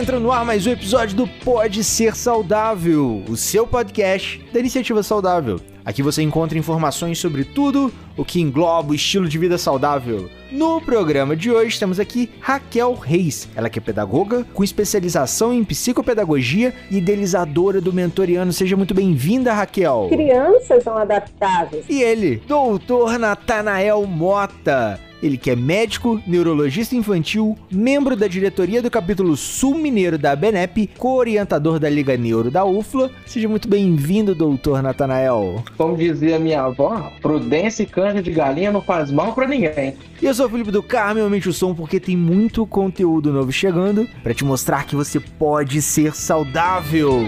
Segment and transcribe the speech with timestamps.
[0.00, 5.02] entrando no ar mais um episódio do Pode Ser Saudável, o seu podcast da Iniciativa
[5.02, 5.60] Saudável.
[5.84, 10.30] Aqui você encontra informações sobre tudo o que engloba o estilo de vida saudável.
[10.50, 15.62] No programa de hoje temos aqui Raquel Reis, ela que é pedagoga com especialização em
[15.62, 18.54] psicopedagogia e idealizadora do Mentoriano.
[18.54, 20.06] Seja muito bem-vinda, Raquel.
[20.08, 21.84] Crianças são adaptáveis.
[21.90, 25.09] E ele, doutor Natanael Mota.
[25.22, 30.90] Ele que é médico, neurologista infantil, membro da diretoria do capítulo Sul Mineiro da BNEP,
[30.96, 33.10] co-orientador da Liga Neuro da UFLA.
[33.26, 35.62] Seja muito bem-vindo, doutor Natanael.
[35.76, 39.94] Como dizia minha avó, prudência e canja de galinha não faz mal para ninguém.
[40.22, 43.52] E eu sou o Felipe do Carmo, aumente o som porque tem muito conteúdo novo
[43.52, 47.24] chegando para te mostrar que você pode ser saudável.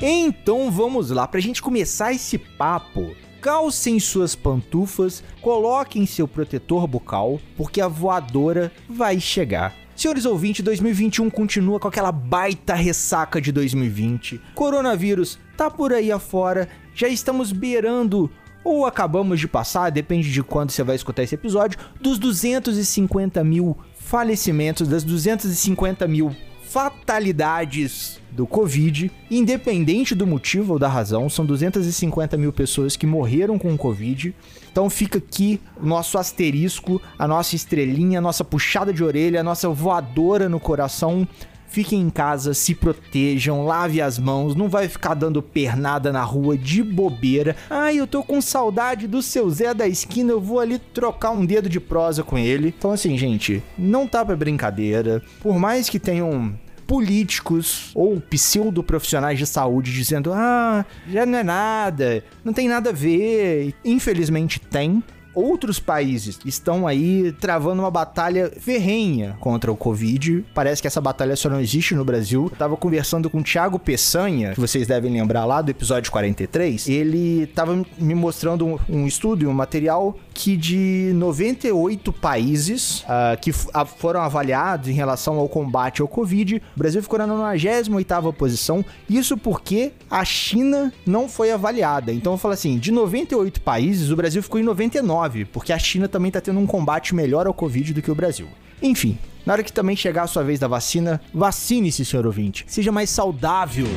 [0.00, 3.10] Então vamos lá, pra gente começar esse papo
[3.40, 9.74] calcem suas pantufas, coloquem seu protetor bucal, porque a voadora vai chegar.
[9.94, 14.40] Senhores ouvintes, 2021 continua com aquela baita ressaca de 2020.
[14.54, 18.30] Coronavírus tá por aí afora, já estamos beirando
[18.62, 23.76] ou acabamos de passar, depende de quando você vai escutar esse episódio, dos 250 mil
[23.98, 26.34] falecimentos, das 250 mil
[26.68, 33.58] fatalidades do Covid, independente do motivo ou da razão, são 250 mil pessoas que morreram
[33.58, 34.34] com o Covid.
[34.70, 39.42] Então fica aqui o nosso asterisco, a nossa estrelinha, a nossa puxada de orelha, a
[39.42, 41.26] nossa voadora no coração.
[41.68, 46.56] Fiquem em casa, se protejam, lave as mãos, não vai ficar dando pernada na rua
[46.56, 47.54] de bobeira.
[47.68, 51.44] Ai, eu tô com saudade do seu Zé da esquina, eu vou ali trocar um
[51.44, 52.74] dedo de prosa com ele.
[52.76, 55.22] Então, assim, gente, não tá pra brincadeira.
[55.40, 56.54] Por mais que tenham
[56.86, 62.90] políticos ou pseudo profissionais de saúde dizendo: ah, já não é nada, não tem nada
[62.90, 63.74] a ver.
[63.84, 65.04] Infelizmente tem,
[65.38, 70.44] outros países estão aí travando uma batalha ferrenha contra o Covid.
[70.54, 72.48] Parece que essa batalha só não existe no Brasil.
[72.50, 76.88] Eu tava conversando com o Thiago Peçanha, que vocês devem lembrar lá do episódio 43.
[76.88, 83.50] Ele tava me mostrando um, um estudo, um material que de 98 países uh, que
[83.50, 88.84] foram avaliados em relação ao combate ao Covid, o Brasil ficou na 98ª posição.
[89.10, 92.12] Isso porque a China não foi avaliada.
[92.12, 96.06] Então eu falo assim, de 98 países, o Brasil ficou em 99 porque a China
[96.06, 98.46] também está tendo um combate melhor ao Covid do que o Brasil.
[98.80, 102.64] Enfim, na hora que também chegar a sua vez da vacina, vacine-se, senhor ouvinte.
[102.68, 103.88] Seja mais saudável.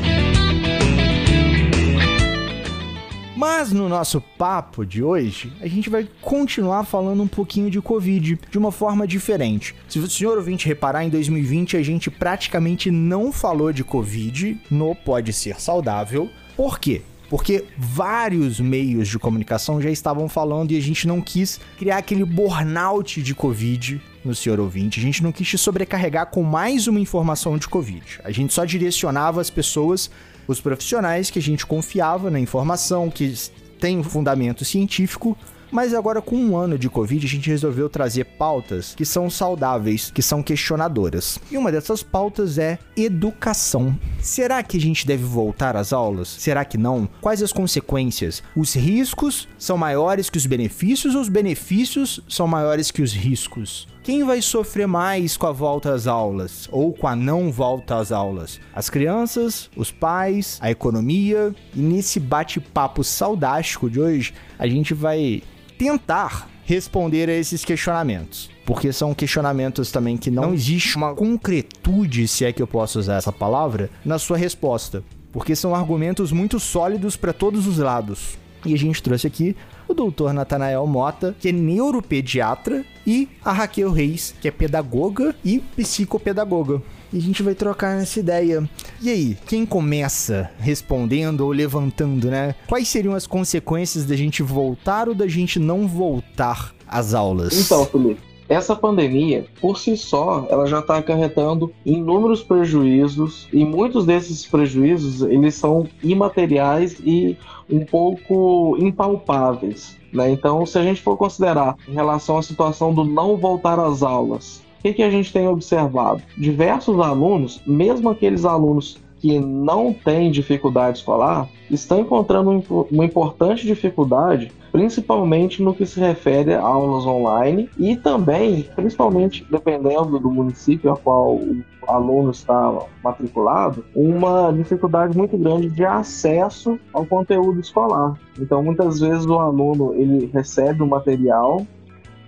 [3.42, 8.40] Mas no nosso papo de hoje, a gente vai continuar falando um pouquinho de Covid,
[8.52, 9.74] de uma forma diferente.
[9.90, 14.94] Se o senhor ouvinte reparar, em 2020 a gente praticamente não falou de Covid no
[14.94, 16.30] Pode Ser Saudável.
[16.56, 17.02] Por quê?
[17.32, 22.26] porque vários meios de comunicação já estavam falando e a gente não quis criar aquele
[22.26, 25.00] burnout de Covid no senhor ouvinte.
[25.00, 28.20] A gente não quis te sobrecarregar com mais uma informação de Covid.
[28.26, 30.12] A gente só direcionava as pessoas,
[30.52, 33.34] os profissionais que a gente confiava na informação, que
[33.80, 35.38] tem fundamento científico
[35.72, 40.12] mas agora, com um ano de Covid, a gente resolveu trazer pautas que são saudáveis,
[40.12, 41.40] que são questionadoras.
[41.50, 43.98] E uma dessas pautas é educação.
[44.20, 46.28] Será que a gente deve voltar às aulas?
[46.28, 47.08] Será que não?
[47.22, 48.44] Quais as consequências?
[48.54, 53.88] Os riscos são maiores que os benefícios ou os benefícios são maiores que os riscos?
[54.04, 58.12] Quem vai sofrer mais com a volta às aulas ou com a não volta às
[58.12, 58.60] aulas?
[58.74, 61.54] As crianças, os pais, a economia?
[61.76, 65.44] E nesse bate-papo saudástico de hoje, a gente vai
[65.78, 68.50] tentar responder a esses questionamentos.
[68.66, 73.18] Porque são questionamentos também que não existe uma concretude, se é que eu posso usar
[73.18, 75.04] essa palavra, na sua resposta.
[75.32, 78.41] Porque são argumentos muito sólidos para todos os lados.
[78.66, 79.56] E a gente trouxe aqui
[79.88, 85.60] o doutor Natanael Mota, que é neuropediatra, e a Raquel Reis, que é pedagoga e
[85.76, 86.82] psicopedagoga
[87.14, 88.68] e a gente vai trocar essa ideia.
[89.02, 92.56] E aí, quem começa respondendo ou levantando, né?
[92.68, 97.60] Quais seriam as consequências da gente voltar ou da gente não voltar às aulas?
[97.60, 104.06] Então, Felipe, essa pandemia, por si só, ela já está acarretando inúmeros prejuízos e muitos
[104.06, 107.38] desses prejuízos eles são imateriais e
[107.70, 109.98] um pouco impalpáveis.
[110.12, 110.32] Né?
[110.32, 114.62] Então, se a gente for considerar em relação à situação do não voltar às aulas,
[114.80, 116.22] o que, que a gente tem observado?
[116.38, 124.52] Diversos alunos, mesmo aqueles alunos que não têm dificuldade escolar, estão encontrando uma importante dificuldade,
[124.72, 130.98] principalmente no que se refere a aulas online e também, principalmente dependendo do município a
[130.98, 138.18] qual o aluno está matriculado, uma dificuldade muito grande de acesso ao conteúdo escolar.
[138.40, 141.66] Então, muitas vezes o aluno ele recebe o material,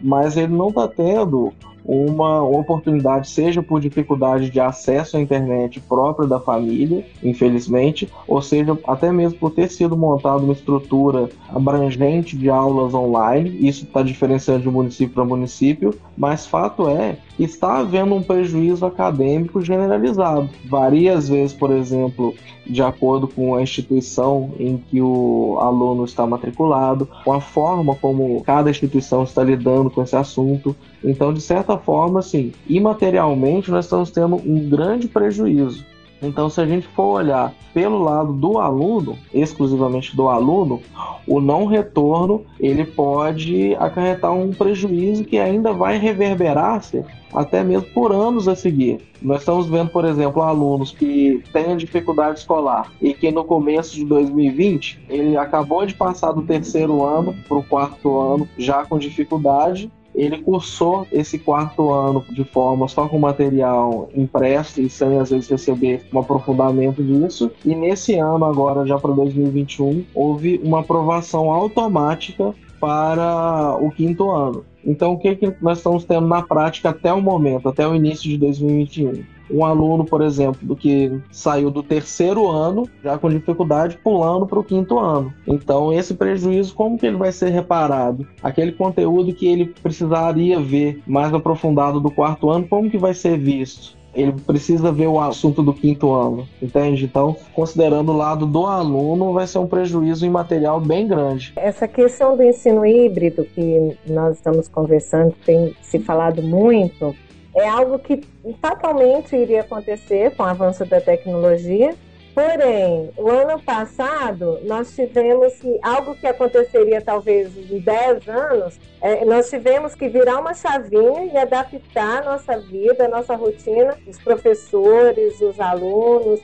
[0.02, 1.54] mas ele não está tendo
[1.86, 8.78] uma oportunidade, seja por dificuldade de acesso à internet própria da família, infelizmente, ou seja,
[8.88, 13.58] até mesmo por ter sido montada uma estrutura abrangente de aulas online.
[13.68, 19.62] Isso está diferenciando de município para município, mas fato é está havendo um prejuízo acadêmico
[19.62, 20.50] generalizado.
[20.66, 22.34] Varia às vezes, por exemplo,
[22.66, 28.42] de acordo com a instituição em que o aluno está matriculado, com a forma como
[28.44, 30.76] cada instituição está lidando com esse assunto.
[31.04, 35.86] Então, de certa forma, assim, imaterialmente, nós estamos tendo um grande prejuízo.
[36.24, 40.82] Então, se a gente for olhar pelo lado do aluno, exclusivamente do aluno,
[41.28, 47.04] o não retorno ele pode acarretar um prejuízo que ainda vai reverberar-se
[47.34, 49.00] até mesmo por anos a seguir.
[49.22, 54.06] Nós estamos vendo, por exemplo, alunos que têm dificuldade escolar e que no começo de
[54.06, 59.92] 2020 ele acabou de passar do terceiro ano para o quarto ano já com dificuldade
[60.16, 65.50] ele cursou esse quarto ano de forma só com material impresso e sem às vezes
[65.50, 67.52] receber um aprofundamento disso.
[67.66, 74.66] E nesse ano, agora já para 2021, houve uma aprovação automática para o quinto ano.
[74.86, 78.30] Então, o que, que nós estamos tendo na prática até o momento, até o início
[78.30, 79.24] de 2021?
[79.50, 84.64] Um aluno, por exemplo, que saiu do terceiro ano, já com dificuldade, pulando para o
[84.64, 85.34] quinto ano.
[85.48, 88.28] Então, esse prejuízo, como que ele vai ser reparado?
[88.42, 93.38] Aquele conteúdo que ele precisaria ver mais aprofundado do quarto ano, como que vai ser
[93.38, 93.98] visto?
[94.16, 97.06] ele precisa ver o assunto do quinto ano, entende?
[97.06, 101.54] Então, considerando o lado do aluno, vai ser um prejuízo em material bem grande.
[101.56, 107.16] Essa questão do ensino híbrido que nós estamos conversando, tem se falado muito,
[107.56, 108.22] é algo que
[108.62, 111.96] fatalmente iria acontecer com o avanço da tecnologia.
[112.34, 119.24] Porém, o ano passado, nós tivemos que, algo que aconteceria talvez em 10 anos, é,
[119.24, 124.18] nós tivemos que virar uma chavinha e adaptar a nossa vida, a nossa rotina, os
[124.18, 126.42] professores, os alunos,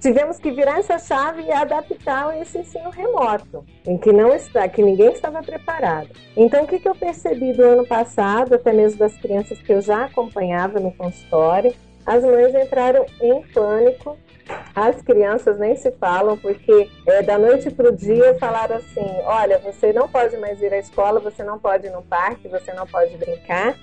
[0.00, 4.82] tivemos que virar essa chave e adaptar esse ensino remoto, em que não está, que
[4.82, 6.08] ninguém estava preparado.
[6.36, 9.80] Então, o que, que eu percebi do ano passado, até mesmo das crianças que eu
[9.80, 11.74] já acompanhava no consultório,
[12.06, 14.16] as mães entraram em pânico.
[14.74, 19.58] As crianças nem se falam, porque é, da noite para o dia falaram assim: olha,
[19.58, 22.86] você não pode mais ir à escola, você não pode ir no parque, você não
[22.86, 23.74] pode brincar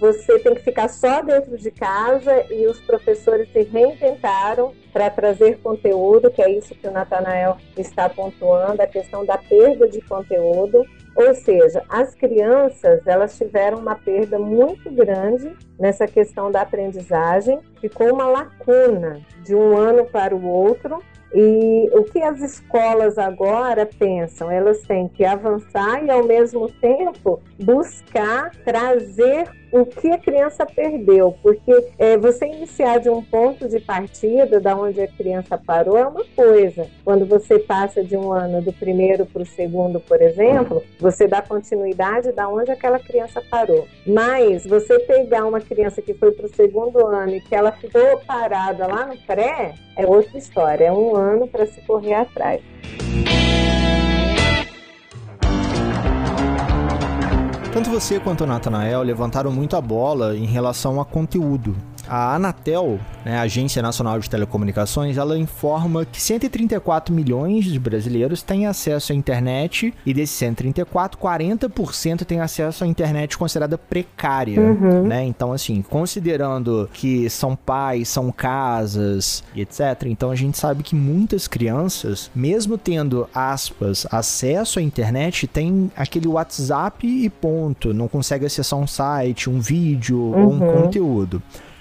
[0.00, 5.58] você tem que ficar só dentro de casa e os professores se reinventaram para trazer
[5.58, 10.84] conteúdo, que é isso que o Natanael está pontuando, a questão da perda de conteúdo.
[11.14, 18.12] Ou seja, as crianças elas tiveram uma perda muito grande nessa questão da aprendizagem, ficou
[18.12, 24.50] uma lacuna de um ano para o outro e o que as escolas agora pensam?
[24.50, 31.36] Elas têm que avançar e, ao mesmo tempo, buscar trazer o que a criança perdeu,
[31.42, 36.06] porque é, você iniciar de um ponto de partida, da onde a criança parou, é
[36.06, 36.86] uma coisa.
[37.04, 41.42] Quando você passa de um ano do primeiro para o segundo, por exemplo, você dá
[41.42, 43.86] continuidade da onde aquela criança parou.
[44.06, 48.18] Mas você pegar uma criança que foi para o segundo ano e que ela ficou
[48.26, 50.86] parada lá no pré, é outra história.
[50.86, 52.60] É um ano para se correr atrás.
[57.72, 61.76] Tanto você quanto o Natanael levantaram muito a bola em relação a conteúdo.
[62.10, 68.42] A Anatel, né, a Agência Nacional de Telecomunicações, ela informa que 134 milhões de brasileiros
[68.42, 75.06] têm acesso à internet e desses 134, 40% têm acesso à internet considerada precária, uhum.
[75.06, 75.24] né?
[75.24, 80.06] Então, assim, considerando que são pais, são casas e etc.
[80.06, 86.26] Então, a gente sabe que muitas crianças, mesmo tendo aspas acesso à internet, tem aquele
[86.26, 90.44] WhatsApp e ponto, não consegue acessar um site, um vídeo uhum.
[90.44, 90.82] ou um uhum.
[90.82, 91.40] conteúdo.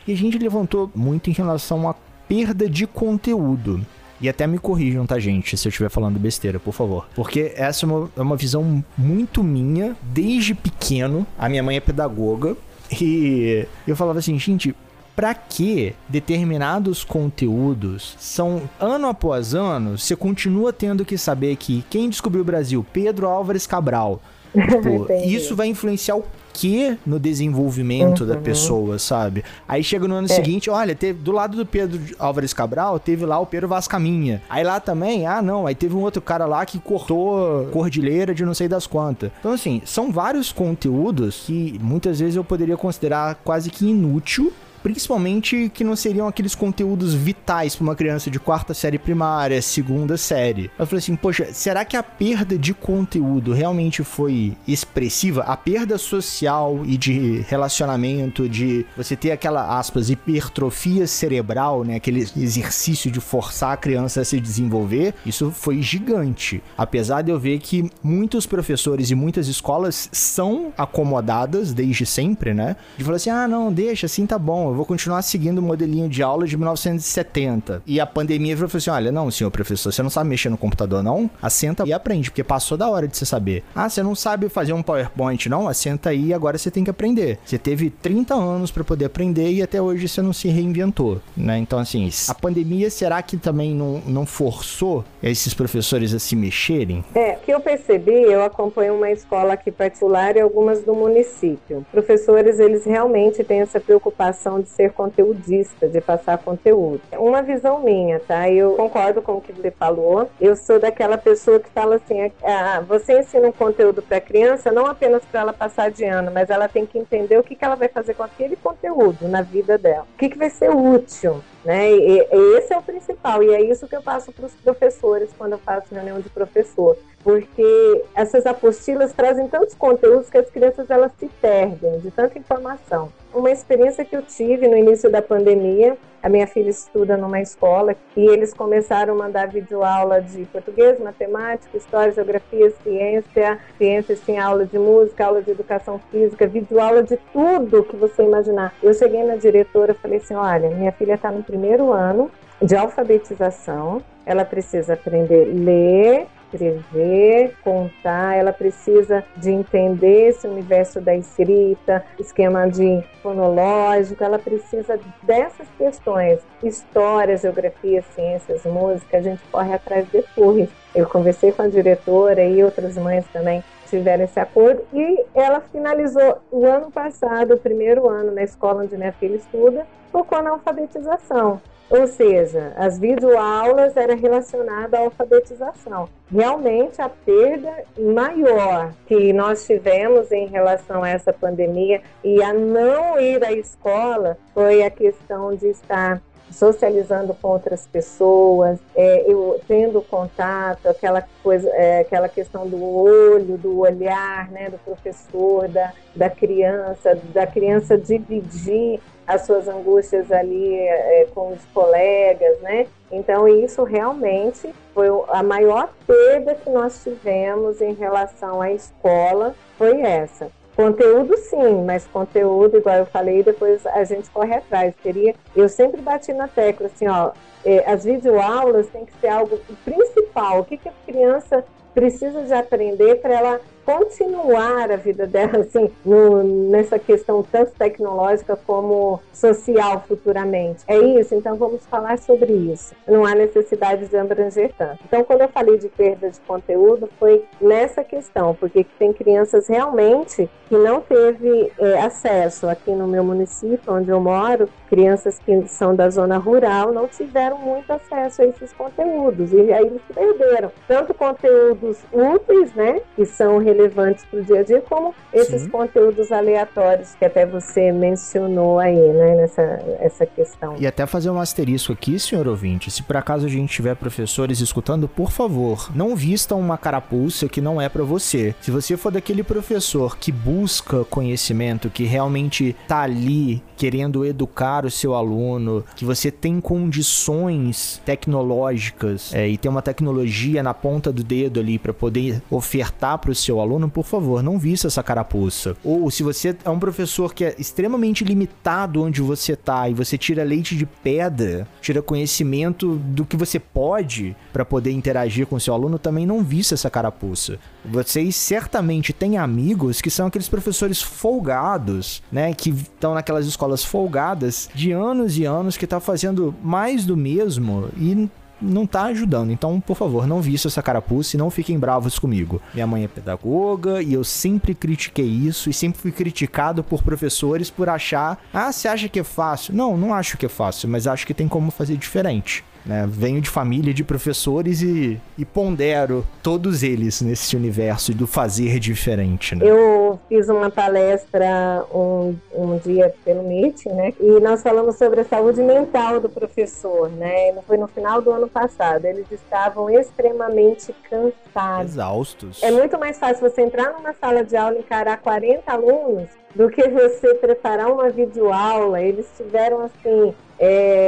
[0.09, 1.93] E a gente levantou muito em relação à
[2.27, 3.85] perda de conteúdo.
[4.19, 7.07] E até me corrijam, tá, gente, se eu estiver falando besteira, por favor.
[7.13, 11.27] Porque essa é uma, é uma visão muito minha, desde pequeno.
[11.37, 12.57] A minha mãe é pedagoga.
[12.99, 14.75] E eu falava assim, gente,
[15.19, 22.09] para que determinados conteúdos são ano após ano, você continua tendo que saber que quem
[22.09, 24.21] descobriu o Brasil, Pedro Álvares Cabral.
[24.55, 26.23] Tipo, isso vai influenciar o
[26.53, 28.27] que no desenvolvimento uhum.
[28.29, 29.43] da pessoa, sabe?
[29.67, 30.33] Aí chega no ano é.
[30.33, 34.41] seguinte, olha, teve do lado do Pedro Álvares Cabral, teve lá o Pedro Vascaminha.
[34.49, 38.45] Aí lá também, ah, não, aí teve um outro cara lá que cortou cordilheira de
[38.45, 39.31] não sei das quantas.
[39.37, 45.71] Então, assim, são vários conteúdos que muitas vezes eu poderia considerar quase que inútil principalmente
[45.73, 50.71] que não seriam aqueles conteúdos vitais para uma criança de quarta série primária, segunda série.
[50.77, 55.43] Eu falei assim, poxa, será que a perda de conteúdo realmente foi expressiva?
[55.43, 61.95] A perda social e de relacionamento, de você ter aquela, aspas, hipertrofia cerebral, né?
[61.95, 66.61] Aquele exercício de forçar a criança a se desenvolver, isso foi gigante.
[66.77, 72.75] Apesar de eu ver que muitos professores e muitas escolas são acomodadas desde sempre, né?
[72.97, 76.07] De falar assim, ah, não, deixa, assim tá bom, eu vou continuar seguindo o modelinho
[76.09, 77.83] de aula de 1970.
[77.85, 81.03] E a pandemia falou assim, olha, não, senhor professor, você não sabe mexer no computador,
[81.03, 81.29] não?
[81.41, 83.63] Assenta e aprende, porque passou da hora de você saber.
[83.75, 85.67] Ah, você não sabe fazer um PowerPoint, não?
[85.67, 87.39] Assenta aí e agora você tem que aprender.
[87.45, 91.57] Você teve 30 anos para poder aprender e até hoje você não se reinventou, né?
[91.57, 97.03] Então, assim, a pandemia, será que também não, não forçou esses professores a se mexerem?
[97.15, 101.85] É, o que eu percebi, eu acompanho uma escola aqui particular e algumas do município.
[101.91, 107.01] Professores, eles realmente têm essa preocupação de ser conteudista, de passar conteúdo.
[107.13, 108.49] Uma visão minha, tá?
[108.49, 110.29] Eu concordo com o que você falou.
[110.39, 114.71] Eu sou daquela pessoa que fala assim: ah, você ensina um conteúdo para a criança
[114.71, 117.65] não apenas para ela passar de ano, mas ela tem que entender o que, que
[117.65, 120.05] ela vai fazer com aquele conteúdo na vida dela.
[120.13, 121.41] O que, que vai ser útil.
[121.63, 121.91] Né?
[121.91, 125.29] E, e esse é o principal, e é isso que eu passo para os professores
[125.37, 130.89] quando eu faço reunião de professor, porque essas apostilas trazem tantos conteúdos que as crianças
[130.89, 133.11] elas se perdem de tanta informação.
[133.33, 137.95] Uma experiência que eu tive no início da pandemia, a minha filha estuda numa escola
[138.17, 144.65] e eles começaram a mandar videoaula de português, matemática, história, geografia, ciência, ciência sim, aula
[144.65, 148.73] de música, aula de educação física, videoaula de tudo que você imaginar.
[148.81, 152.75] Eu cheguei na diretora e falei assim, olha, minha filha está no primeiro ano de
[152.75, 161.15] alfabetização, ela precisa aprender a ler, escrever, contar, ela precisa de entender esse universo da
[161.15, 169.73] escrita, esquema de fonológico, ela precisa dessas questões, história, geografia, ciências, música, a gente corre
[169.73, 170.69] atrás depois.
[170.93, 176.39] Eu conversei com a diretora e outras mães também tiveram esse acordo e ela finalizou
[176.51, 181.59] o ano passado, o primeiro ano na escola onde minha filha estuda, focou na alfabetização.
[181.89, 186.07] Ou seja, as videoaulas era relacionada à alfabetização.
[186.31, 193.19] Realmente a perda maior que nós tivemos em relação a essa pandemia e a não
[193.19, 200.01] ir à escola foi a questão de estar socializando com outras pessoas, é, eu tendo
[200.01, 206.29] contato, aquela coisa, é, aquela questão do olho, do olhar, né, do professor, da, da
[206.29, 212.87] criança, da criança dividir as suas angústias ali é, com os colegas, né?
[213.11, 220.01] Então isso realmente foi a maior perda que nós tivemos em relação à escola foi
[220.01, 220.49] essa.
[220.75, 224.95] Conteúdo sim, mas conteúdo, igual eu falei, depois a gente corre atrás.
[225.03, 227.31] Teria, eu sempre bati na tecla assim, ó,
[227.63, 230.61] é, as videoaulas tem que ser algo principal.
[230.61, 235.89] O que, que a criança precisa de aprender para ela continuar a vida dela assim,
[236.05, 240.83] no, nessa questão tanto tecnológica como social futuramente.
[240.87, 242.93] É isso, então vamos falar sobre isso.
[243.07, 244.99] Não há necessidade de abranger tanto.
[245.05, 250.47] Então, quando eu falei de perda de conteúdo, foi nessa questão, porque tem crianças realmente
[250.67, 255.95] que não teve é, acesso aqui no meu município, onde eu moro, crianças que são
[255.95, 261.13] da zona rural não tiveram muito acesso a esses conteúdos e aí eles perderam tanto
[261.13, 265.69] conteúdos úteis, né, que são relevantes relevantes para o dia a dia, como esses Sim.
[265.69, 269.61] conteúdos aleatórios que até você mencionou aí, né, nessa
[269.99, 270.75] essa questão.
[270.77, 274.59] E até fazer um asterisco aqui, senhor ouvinte, se por acaso a gente tiver professores
[274.59, 278.53] escutando, por favor, não vistam uma carapuça que não é para você.
[278.61, 284.91] Se você for daquele professor que busca conhecimento, que realmente tá ali querendo educar o
[284.91, 291.23] seu aluno, que você tem condições tecnológicas é, e tem uma tecnologia na ponta do
[291.23, 295.75] dedo ali para poder ofertar para o seu aluno, por favor, não vista essa carapuça.
[295.83, 300.17] Ou se você é um professor que é extremamente limitado onde você tá e você
[300.17, 305.73] tira leite de pedra, tira conhecimento do que você pode para poder interagir com seu
[305.73, 307.59] aluno, também não vista essa carapuça.
[307.85, 314.69] Vocês certamente têm amigos que são aqueles professores folgados, né, que estão naquelas escolas folgadas
[314.73, 318.29] de anos e anos que tá fazendo mais do mesmo e
[318.61, 319.51] não tá ajudando.
[319.51, 322.61] Então, por favor, não vista essa carapuça e não fiquem bravos comigo.
[322.73, 327.69] Minha mãe é pedagoga e eu sempre critiquei isso e sempre fui criticado por professores
[327.69, 329.73] por achar: "Ah, você acha que é fácil?".
[329.75, 332.63] Não, não acho que é fácil, mas acho que tem como fazer diferente.
[332.85, 333.07] Né?
[333.09, 339.55] Venho de família de professores e, e pondero todos eles nesse universo do fazer diferente,
[339.55, 339.65] né?
[339.65, 344.13] Eu fiz uma palestra um, um dia pelo Meet, né?
[344.19, 347.53] E nós falamos sobre a saúde mental do professor, né?
[347.67, 349.05] Foi no final do ano passado.
[349.05, 351.91] Eles estavam extremamente cansados.
[351.91, 352.63] Exaustos.
[352.63, 356.69] É muito mais fácil você entrar numa sala de aula e encarar 40 alunos do
[356.69, 359.01] que você preparar uma videoaula.
[359.01, 360.33] Eles tiveram assim.
[360.61, 360.98] É,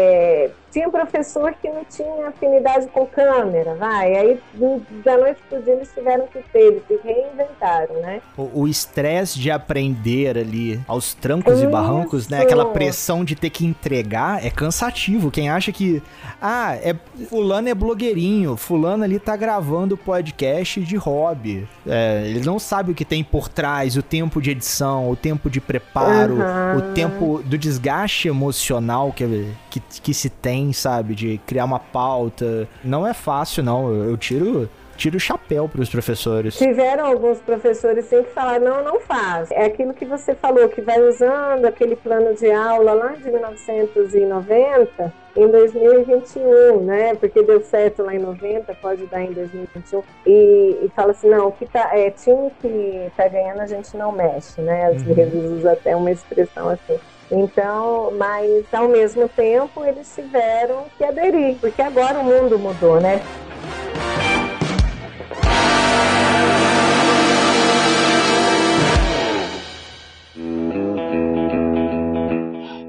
[1.02, 4.16] professor que não tinha afinidade com câmera, vai.
[4.16, 4.40] Aí,
[5.04, 8.22] da noite pro dia, eles tiveram que ter, eles se reinventaram, né?
[8.38, 11.66] O estresse de aprender ali aos trancos Isso.
[11.66, 12.42] e barrancos, né?
[12.42, 15.32] Aquela pressão de ter que entregar é cansativo.
[15.32, 16.02] Quem acha que,
[16.42, 16.96] ah, é,
[17.28, 21.68] fulano é blogueirinho, fulano ali tá gravando podcast de hobby.
[21.88, 25.50] É, ele não sabe o que tem por trás, o tempo de edição, o tempo
[25.50, 26.78] de preparo, uhum.
[26.78, 31.16] o tempo do desgaste emocional que, que, que se tem sabe?
[31.16, 32.68] De criar uma pauta.
[32.84, 33.94] Não é fácil, não.
[33.94, 36.56] Eu, tiro tiro o chapéu para os professores.
[36.58, 39.50] Tiveram alguns professores sim que falaram, não, não faz.
[39.50, 45.12] É aquilo que você falou, que vai usando aquele plano de aula lá de 1990
[45.36, 47.16] em 2021, né?
[47.16, 50.04] Porque deu certo lá em 90, pode dar em 2021.
[50.28, 53.98] E, e fala assim, não, o que tá, é, time que tá ganhando a gente
[53.98, 54.86] não mexe, né?
[54.88, 55.14] Às uhum.
[55.16, 57.00] vezes usa até uma expressão assim.
[57.32, 63.22] Então, mas ao mesmo tempo eles tiveram que aderir, porque agora o mundo mudou, né?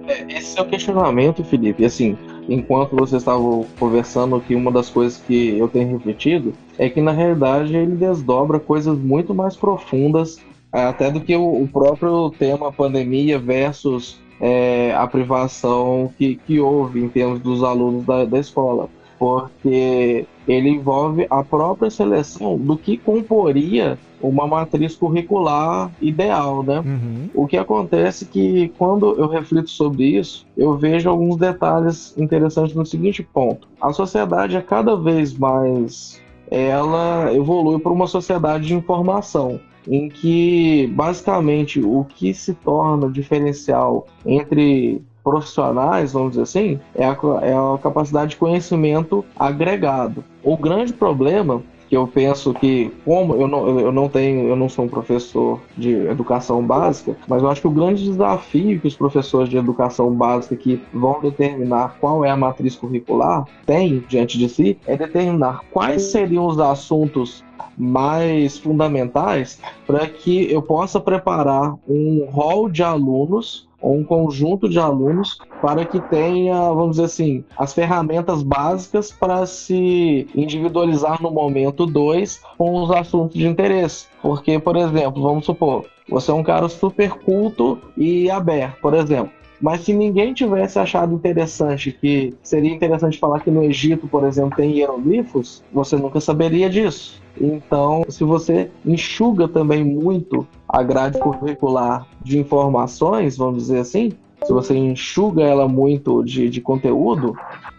[0.08, 1.84] É, esse é o questionamento, Felipe.
[1.84, 2.18] Assim,
[2.48, 3.40] enquanto você estava
[3.78, 8.58] conversando aqui, uma das coisas que eu tenho refletido é que na realidade ele desdobra
[8.58, 10.40] coisas muito mais profundas
[10.72, 17.08] até do que o, próprio tema pandemia versus é, a privação que, que houve em
[17.08, 23.96] termos dos alunos da, da escola, porque ele envolve a própria seleção do que comporia
[24.20, 26.80] uma matriz curricular ideal, né?
[26.80, 27.30] Uhum.
[27.34, 32.74] O que acontece é que quando eu reflito sobre isso, eu vejo alguns detalhes interessantes
[32.74, 36.20] no seguinte ponto: a sociedade é cada vez mais
[36.50, 44.06] ela evolui para uma sociedade de informação em que basicamente o que se torna diferencial
[44.24, 50.24] entre profissionais, vamos dizer assim, é a, é a capacidade de conhecimento agregado.
[50.42, 54.66] O grande problema que eu penso que, como eu não, eu não tenho, eu não
[54.66, 58.96] sou um professor de educação básica, mas eu acho que o grande desafio que os
[58.96, 64.48] professores de educação básica que vão determinar qual é a matriz curricular têm diante de
[64.48, 67.44] si é determinar quais seriam os assuntos
[67.76, 74.78] mais fundamentais para que eu possa preparar um rol de alunos ou um conjunto de
[74.78, 81.84] alunos para que tenha, vamos dizer assim, as ferramentas básicas para se individualizar no momento
[81.84, 84.06] 2 com os assuntos de interesse.
[84.22, 89.41] Porque, por exemplo, vamos supor, você é um cara super culto e aberto, por exemplo.
[89.62, 94.56] Mas se ninguém tivesse achado interessante que seria interessante falar que no Egito, por exemplo,
[94.56, 97.22] tem hieroglifos, você nunca saberia disso.
[97.40, 104.10] Então, se você enxuga também muito a grade curricular de informações, vamos dizer assim,
[104.44, 107.36] se você enxuga ela muito de, de conteúdo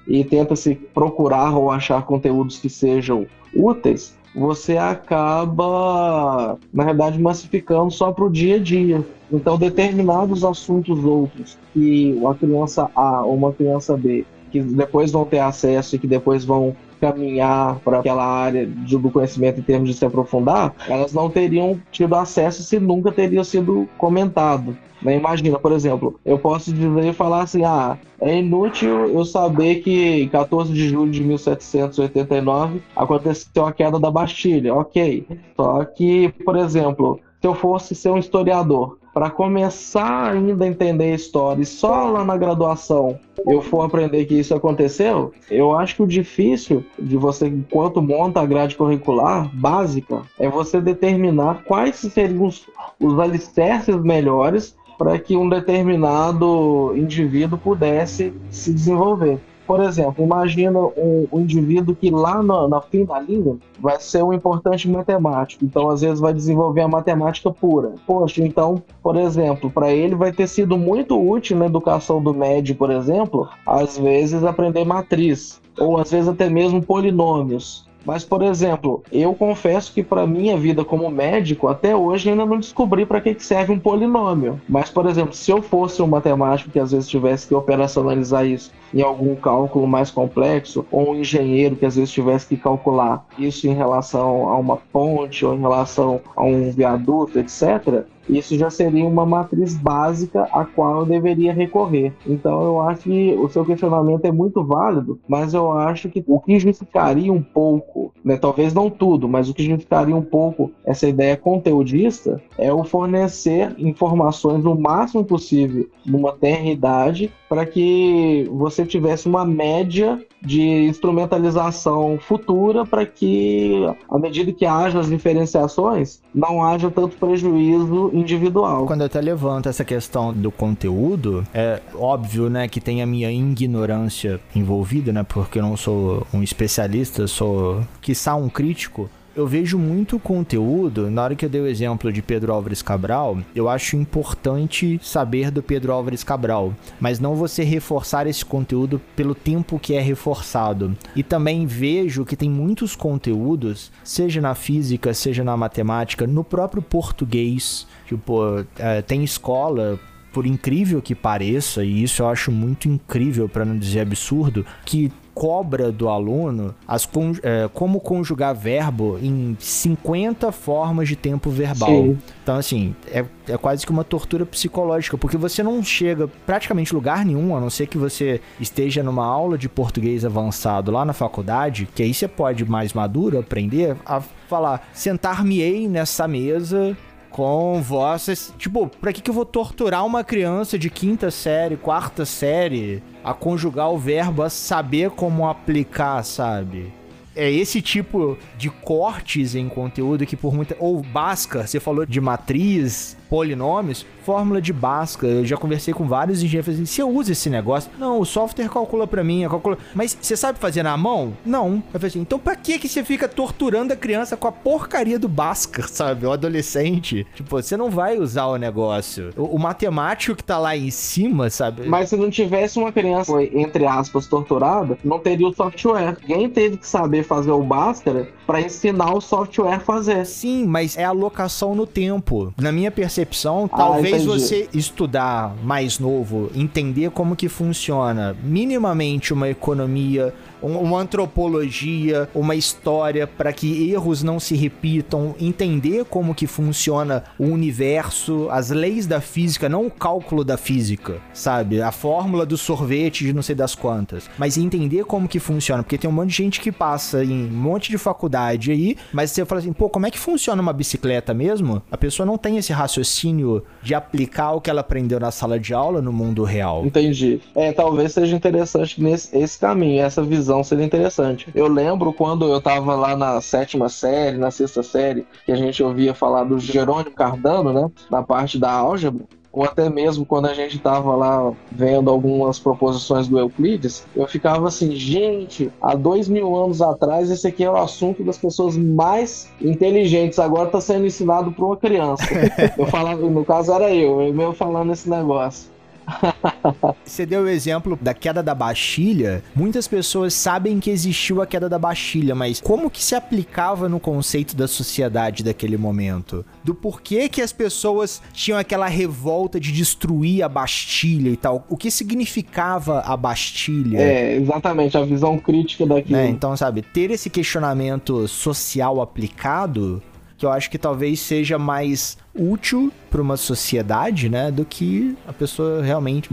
[0.07, 7.91] e tenta se procurar ou achar conteúdos que sejam úteis, você acaba, na verdade, massificando
[7.91, 9.05] só para o dia a dia.
[9.31, 15.25] Então, determinados assuntos outros que uma criança A ou uma criança B, que depois vão
[15.25, 19.95] ter acesso e que depois vão caminhar para aquela área do conhecimento em termos de
[19.95, 24.77] se aprofundar, elas não teriam tido acesso se nunca teria sido comentado.
[25.01, 25.17] Né?
[25.17, 30.21] Imagina, por exemplo, eu posso dizer e falar assim: ah, é inútil eu saber que
[30.23, 34.73] em 14 de julho de 1789 aconteceu a queda da Bastilha.
[34.73, 35.27] Ok.
[35.57, 41.11] Só que, por exemplo, se eu fosse ser um historiador, para começar ainda a entender
[41.11, 45.95] a história e só lá na graduação eu for aprender que isso aconteceu, eu acho
[45.95, 51.97] que o difícil de você, enquanto monta a grade curricular básica, é você determinar quais
[51.97, 52.67] seriam os,
[52.99, 59.39] os alicerces melhores para que um determinado indivíduo pudesse se desenvolver.
[59.65, 64.23] Por exemplo, imagina um, um indivíduo que lá no, na fim da linha vai ser
[64.23, 67.93] um importante matemático, então às vezes vai desenvolver a matemática pura.
[68.05, 72.75] Poxa, então, por exemplo, para ele vai ter sido muito útil na educação do médio,
[72.75, 77.87] por exemplo, às vezes aprender matriz, ou às vezes até mesmo polinômios.
[78.05, 82.59] Mas, por exemplo, eu confesso que para minha vida como médico, até hoje ainda não
[82.59, 84.59] descobri para que serve um polinômio.
[84.67, 88.71] Mas, por exemplo, se eu fosse um matemático que às vezes tivesse que operacionalizar isso
[88.93, 93.67] em algum cálculo mais complexo, ou um engenheiro que às vezes tivesse que calcular isso
[93.67, 99.05] em relação a uma ponte ou em relação a um viaduto, etc., isso já seria
[99.05, 102.13] uma matriz básica a qual eu deveria recorrer.
[102.25, 106.39] Então eu acho que o seu questionamento é muito válido, mas eu acho que o
[106.39, 111.07] que justificaria um pouco, né, talvez não tudo, mas o que justificaria um pouco essa
[111.07, 118.85] ideia conteudista é o fornecer informações o máximo possível numa tenra idade para que você
[118.85, 126.63] tivesse uma média de instrumentalização futura para que, à medida que haja as diferenciações, não
[126.63, 128.85] haja tanto prejuízo individual.
[128.85, 133.31] Quando eu até levanto essa questão do conteúdo, é óbvio, né, que tem a minha
[133.31, 139.77] ignorância envolvida, né, porque eu não sou um especialista, sou, quiçá, um crítico, eu vejo
[139.77, 141.09] muito conteúdo.
[141.09, 145.49] Na hora que eu dei o exemplo de Pedro Álvares Cabral, eu acho importante saber
[145.49, 150.95] do Pedro Álvares Cabral, mas não você reforçar esse conteúdo pelo tempo que é reforçado.
[151.15, 156.81] E também vejo que tem muitos conteúdos, seja na física, seja na matemática, no próprio
[156.81, 157.87] português.
[158.07, 159.99] Tipo, é, tem escola
[160.31, 165.11] por incrível que pareça, e isso eu acho muito incrível, para não dizer absurdo, que
[165.33, 167.09] cobra do aluno as
[167.41, 171.89] é, como conjugar verbo em 50 formas de tempo verbal.
[171.89, 172.19] Sim.
[172.41, 177.25] Então, assim, é, é quase que uma tortura psicológica, porque você não chega praticamente lugar
[177.25, 181.87] nenhum, a não ser que você esteja numa aula de português avançado lá na faculdade,
[181.93, 186.95] que aí você pode, mais maduro, aprender a falar: sentar-me-ei nessa mesa
[187.29, 188.53] com vossas.
[188.57, 193.33] Tipo, pra que, que eu vou torturar uma criança de quinta série, quarta série a
[193.33, 196.91] conjugar o verbo, a saber como aplicar, sabe?
[197.35, 202.21] é esse tipo de cortes em conteúdo que por muita ou Bhaskara, você falou de
[202.21, 205.33] matriz, polinômios, fórmula de Bhaskara.
[205.33, 208.69] Eu já conversei com vários engenheiros assim, se eu uso esse negócio, não, o software
[208.69, 209.75] calcula para mim, calcula.
[209.95, 211.33] Mas você sabe fazer na mão?
[211.43, 211.81] Não.
[211.91, 215.17] Eu falei assim, então para que que você fica torturando a criança com a porcaria
[215.17, 216.27] do Bhaskara, sabe?
[216.27, 217.25] O adolescente.
[217.33, 219.31] Tipo, você não vai usar o negócio.
[219.35, 221.87] O, o matemático que tá lá em cima, sabe?
[221.87, 226.17] Mas se não tivesse uma criança, entre aspas, torturada, não teria o software.
[226.21, 230.25] Alguém teve que saber fazer o Bhaskara para ensinar o software a fazer.
[230.25, 232.53] Sim, mas é alocação no tempo.
[232.57, 239.49] Na minha percepção, ah, talvez você estudar mais novo, entender como que funciona minimamente uma
[239.49, 247.23] economia, uma antropologia, uma história para que erros não se repitam, entender como que funciona
[247.37, 251.81] o universo, as leis da física, não o cálculo da física, sabe?
[251.81, 255.97] A fórmula do sorvete de não sei das quantas, mas entender como que funciona, porque
[255.97, 259.45] tem um monte de gente que passa em um monte de faculdade aí, mas você
[259.45, 261.81] fala assim, pô, como é que funciona uma bicicleta mesmo?
[261.91, 265.73] A pessoa não tem esse raciocínio de aplicar o que ela aprendeu na sala de
[265.73, 266.85] aula no mundo real.
[266.85, 267.41] Entendi.
[267.55, 271.49] É, talvez seja interessante nesse esse caminho, essa visão visão seria interessante.
[271.55, 275.81] Eu lembro quando eu tava lá na sétima série, na sexta série, que a gente
[275.81, 277.89] ouvia falar do Jerônimo Cardano, né?
[278.09, 283.27] Na parte da álgebra ou até mesmo quando a gente estava lá vendo algumas proposições
[283.27, 287.77] do Euclides, eu ficava assim, gente, há dois mil anos atrás esse aqui é o
[287.77, 292.23] assunto das pessoas mais inteligentes, agora está sendo ensinado para uma criança.
[292.75, 295.71] eu falava, no caso era eu, eu mesmo falando esse negócio.
[297.03, 299.43] Você deu o exemplo da queda da Bastilha.
[299.55, 303.99] Muitas pessoas sabem que existiu a queda da Bastilha, mas como que se aplicava no
[303.99, 306.45] conceito da sociedade daquele momento?
[306.63, 311.65] Do porquê que as pessoas tinham aquela revolta de destruir a Bastilha e tal?
[311.69, 313.99] O que significava a Bastilha?
[313.99, 316.17] É, exatamente, a visão crítica daquilo.
[316.17, 320.01] É, então, sabe, ter esse questionamento social aplicado
[320.43, 325.31] que eu acho que talvez seja mais útil para uma sociedade, né, do que a
[325.31, 326.29] pessoa realmente,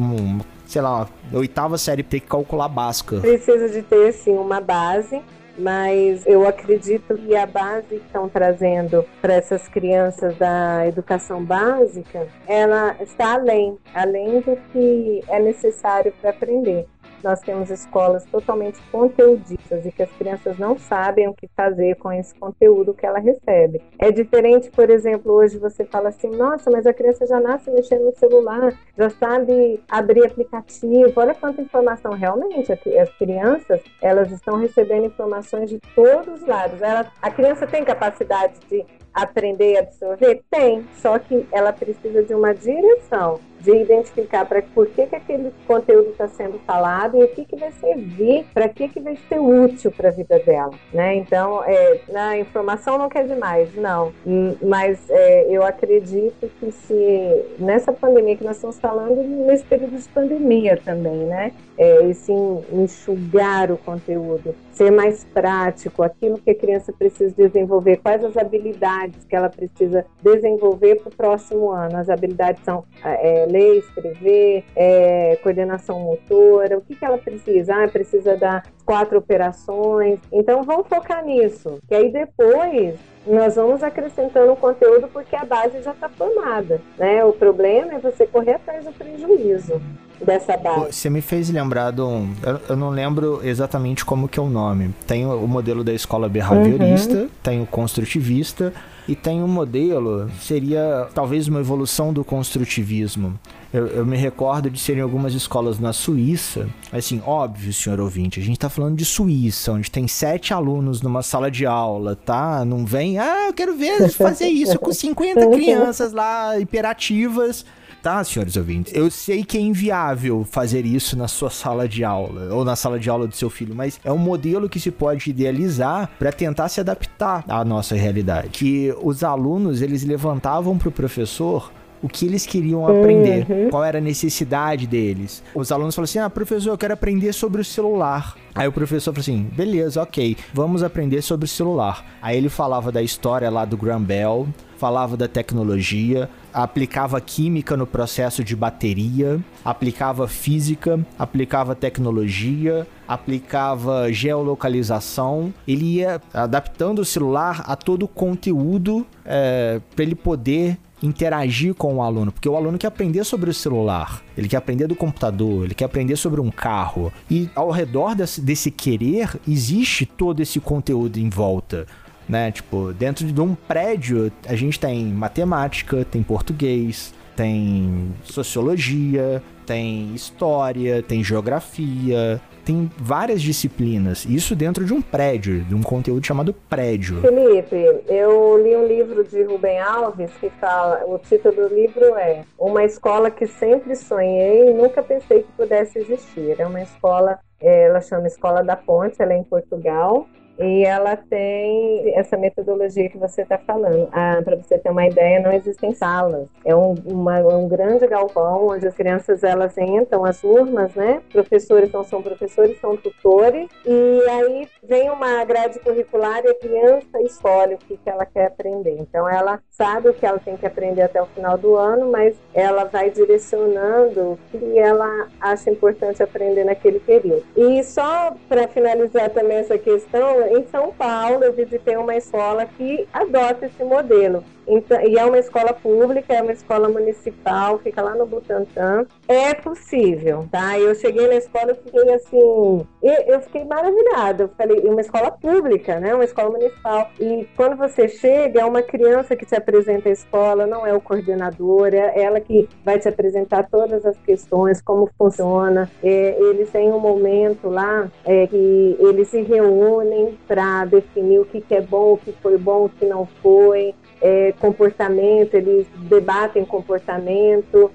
[0.66, 3.20] sei lá, oitava série ter que calcular básica.
[3.20, 5.22] Precisa de ter sim uma base
[5.58, 12.26] mas eu acredito que a base que estão trazendo para essas crianças da educação básica,
[12.46, 16.86] ela está além, além do que é necessário para aprender
[17.22, 22.12] nós temos escolas totalmente conteudistas e que as crianças não sabem o que fazer com
[22.12, 23.82] esse conteúdo que ela recebe.
[23.98, 28.04] É diferente, por exemplo, hoje você fala assim, nossa, mas a criança já nasce mexendo
[28.04, 32.12] no celular, já sabe abrir aplicativo, olha quanta informação.
[32.12, 36.80] Realmente, as crianças, elas estão recebendo informações de todos os lados.
[36.80, 40.42] Ela, a criança tem capacidade de aprender e absorver?
[40.50, 45.52] Tem, só que ela precisa de uma direção de identificar para por que, que aquele
[45.66, 49.38] conteúdo está sendo falado e o que, que vai servir, para que, que vai ser
[49.38, 50.72] útil para a vida dela.
[50.92, 51.16] Né?
[51.16, 54.12] Então, é, na informação não quer demais, não.
[54.26, 59.96] Hum, mas é, eu acredito que se nessa pandemia que nós estamos falando, nesse período
[59.96, 61.52] de pandemia também, né?
[61.76, 62.32] É, esse
[62.72, 69.24] enxugar o conteúdo, ser mais prático, aquilo que a criança precisa desenvolver, quais as habilidades
[69.24, 71.96] que ela precisa desenvolver para o próximo ano.
[71.96, 77.74] As habilidades são é, ler, escrever, é, coordenação motora, o que, que ela precisa?
[77.74, 80.18] Ah, precisa dar quatro operações.
[80.32, 82.94] Então vamos focar nisso, que aí depois
[83.26, 87.24] nós vamos acrescentando conteúdo porque a base já está formada, né?
[87.24, 89.80] O problema é você correr atrás do prejuízo
[90.24, 90.92] dessa base.
[90.92, 92.34] Você me fez lembrar de um.
[92.42, 94.94] Eu, eu, não lembro exatamente como que é o nome.
[95.06, 97.30] Tem o modelo da escola behaviorista, uhum.
[97.42, 98.72] tem o construtivista
[99.10, 103.36] e tem um modelo, seria talvez uma evolução do construtivismo.
[103.74, 106.68] Eu, eu, me recordo de serem algumas escolas na Suíça.
[106.92, 111.22] Assim, óbvio, senhor ouvinte, a gente tá falando de Suíça, onde tem sete alunos numa
[111.22, 112.64] sala de aula, tá?
[112.64, 117.66] Não vem, ah, eu quero ver fazer isso com 50 crianças lá, hiperativas
[118.02, 118.92] tá, senhores ouvintes?
[118.94, 122.98] Eu sei que é inviável fazer isso na sua sala de aula ou na sala
[122.98, 126.68] de aula do seu filho, mas é um modelo que se pode idealizar para tentar
[126.68, 128.48] se adaptar à nossa realidade.
[128.48, 131.70] Que os alunos, eles levantavam para o professor
[132.02, 133.70] o que eles queriam aprender, uhum.
[133.70, 135.42] qual era a necessidade deles.
[135.54, 138.36] Os alunos falaram assim: ah, professor, eu quero aprender sobre o celular.
[138.54, 142.04] Aí o professor falou assim: beleza, ok, vamos aprender sobre o celular.
[142.22, 144.48] Aí ele falava da história lá do Graham Bell,
[144.80, 155.52] falava da tecnologia, aplicava química no processo de bateria, aplicava física, aplicava tecnologia, aplicava geolocalização.
[155.68, 161.96] Ele ia adaptando o celular a todo o conteúdo é, para ele poder interagir com
[161.96, 165.64] o aluno, porque o aluno quer aprender sobre o celular, ele quer aprender do computador,
[165.64, 167.12] ele quer aprender sobre um carro.
[167.30, 171.86] E ao redor desse, desse querer existe todo esse conteúdo em volta.
[172.28, 172.52] Né?
[172.52, 181.02] Tipo, dentro de um prédio, a gente tem matemática, tem português, tem sociologia, tem história,
[181.02, 184.24] tem geografia, tem várias disciplinas.
[184.24, 187.20] Isso dentro de um prédio, de um conteúdo chamado prédio.
[187.20, 192.44] Felipe, eu li um livro de Rubem Alves que fala, o título do livro é
[192.58, 196.56] Uma escola que sempre sonhei e nunca pensei que pudesse existir.
[196.58, 200.26] É uma escola, ela chama Escola da Ponte, ela é em Portugal.
[200.60, 204.08] E ela tem essa metodologia que você está falando.
[204.12, 206.48] Ah, Para você ter uma ideia, não existem salas.
[206.64, 211.22] É um, uma, um grande galpão onde as crianças elas entram, as turmas, né?
[211.32, 213.68] Professores não são professores, são tutores.
[213.86, 218.46] E aí vem uma grade curricular e a criança escolhe o que, que ela quer
[218.46, 218.96] aprender.
[218.98, 222.36] Então ela sabe o que ela tem que aprender até o final do ano, mas
[222.52, 227.44] ela vai direcionando o que ela acha importante aprender naquele período.
[227.56, 233.06] E só para finalizar também essa questão, em São Paulo, eu visitei uma escola que
[233.12, 234.44] adota esse modelo.
[234.66, 239.06] Então, e é uma escola pública, é uma escola municipal, fica lá no Butantã.
[239.28, 240.78] É possível, tá?
[240.78, 244.44] Eu cheguei na escola e fiquei assim, eu fiquei maravilhada.
[244.44, 246.14] Eu falei, uma escola pública, né?
[246.14, 247.10] Uma escola municipal.
[247.18, 251.00] E quando você chega, é uma criança que te apresenta a escola, não é o
[251.00, 255.90] coordenador, é ela que vai te apresentar todas as questões, como funciona.
[256.02, 261.60] É, eles têm um momento lá é, que eles se reúnem para definir o que,
[261.60, 266.64] que é bom, o que foi bom, o que não foi é, comportamento, eles debatem
[266.64, 267.90] comportamento.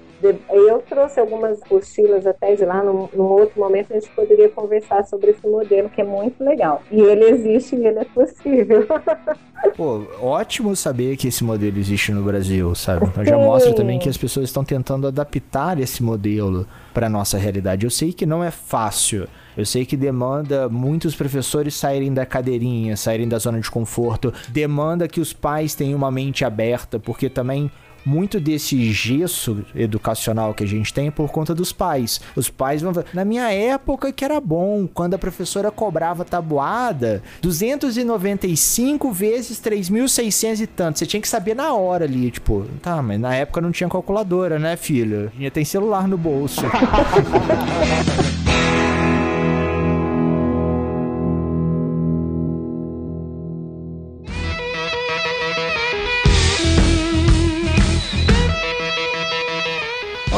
[0.50, 5.04] Eu trouxe algumas apostilas até de lá, num, num, outro momento a gente poderia conversar
[5.04, 6.82] sobre esse modelo que é muito legal.
[6.90, 8.86] E ele existe e ele é possível.
[9.76, 13.06] Pô, ótimo saber que esse modelo existe no Brasil, sabe?
[13.06, 17.84] Então já mostra também que as pessoas estão tentando adaptar esse modelo para nossa realidade.
[17.84, 19.26] Eu sei que não é fácil.
[19.56, 24.32] Eu sei que demanda muitos professores saírem da cadeirinha, saírem da zona de conforto.
[24.48, 27.70] Demanda que os pais tenham uma mente aberta, porque também
[28.06, 32.20] muito desse gesso educacional que a gente tem é por conta dos pais.
[32.36, 39.10] Os pais vão na minha época que era bom, quando a professora cobrava tabuada, 295
[39.10, 40.98] vezes 3.600 e tanto.
[40.98, 44.58] Você tinha que saber na hora ali, tipo, tá, mas na época não tinha calculadora,
[44.58, 45.32] né, filho?
[45.36, 46.62] Tinha tem celular no bolso.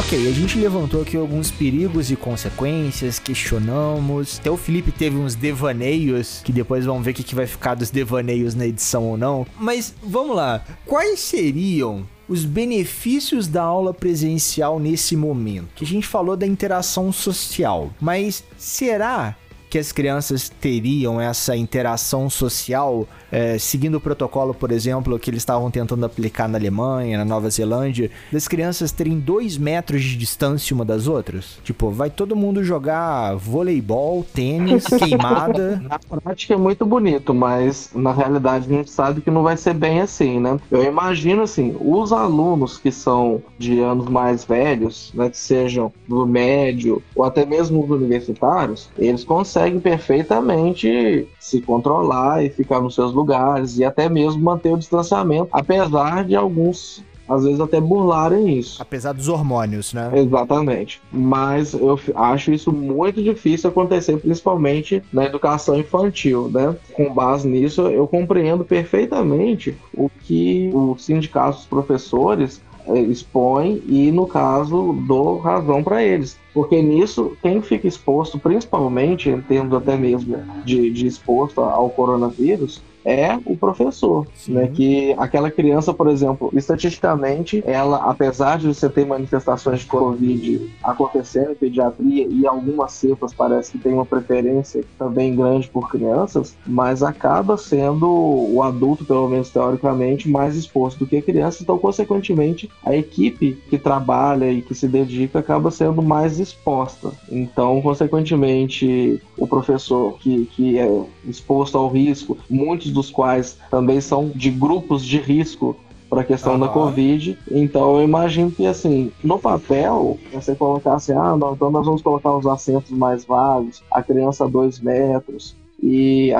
[0.09, 4.39] Ok, a gente levantou aqui alguns perigos e consequências, questionamos.
[4.39, 7.75] Até o Felipe teve uns devaneios, que depois vamos ver o que, que vai ficar
[7.75, 9.45] dos devaneios na edição ou não.
[9.55, 15.67] Mas vamos lá, quais seriam os benefícios da aula presencial nesse momento.
[15.75, 19.37] Que a gente falou da interação social, mas será
[19.69, 25.41] que as crianças teriam essa interação social é, seguindo o protocolo, por exemplo, que eles
[25.41, 30.73] estavam tentando aplicar na Alemanha, na Nova Zelândia, das crianças terem dois metros de distância
[30.73, 31.59] uma das outras?
[31.63, 35.81] Tipo, vai todo mundo jogar voleibol, tênis, queimada.
[35.87, 39.75] Na prática é muito bonito, mas na realidade a gente sabe que não vai ser
[39.75, 40.59] bem assim, né?
[40.71, 46.25] Eu imagino assim, os alunos que são de anos mais velhos, né, que sejam do
[46.25, 53.13] médio ou até mesmo os universitários, eles conseguem perfeitamente se controlar e ficar nos seus
[53.13, 58.81] lugares e até mesmo manter o distanciamento, apesar de alguns às vezes até burlarem isso.
[58.81, 60.09] Apesar dos hormônios, né?
[60.15, 60.99] Exatamente.
[61.11, 66.75] Mas eu acho isso muito difícil acontecer, principalmente na educação infantil, né?
[66.93, 72.61] Com base nisso, eu compreendo perfeitamente o que o sindicato dos professores
[73.09, 76.37] expõe e, no caso, dou razão para eles.
[76.53, 83.39] Porque nisso, quem fica exposto, principalmente, entendo até mesmo de, de exposto ao coronavírus, é
[83.43, 84.53] o professor, Sim.
[84.53, 84.67] né?
[84.67, 91.51] Que aquela criança, por exemplo, estatisticamente, ela, apesar de você ter manifestações de Covid acontecendo
[91.51, 97.01] em pediatria e algumas cepas parece que tem uma preferência também grande por crianças, mas
[97.01, 102.69] acaba sendo o adulto, pelo menos teoricamente, mais exposto do que a criança, então, consequentemente,
[102.85, 107.11] a equipe que trabalha e que se dedica acaba sendo mais exposta.
[107.29, 114.29] Então, consequentemente, o professor que, que é exposto ao risco, muitos dos quais também são
[114.29, 115.75] de grupos de risco
[116.09, 116.59] para a questão uhum.
[116.59, 117.37] da Covid.
[117.51, 122.35] Então eu imagino que assim, no papel, você colocasse, ah, não, então nós vamos colocar
[122.35, 126.31] os assentos mais vagos, a criança a dois metros, e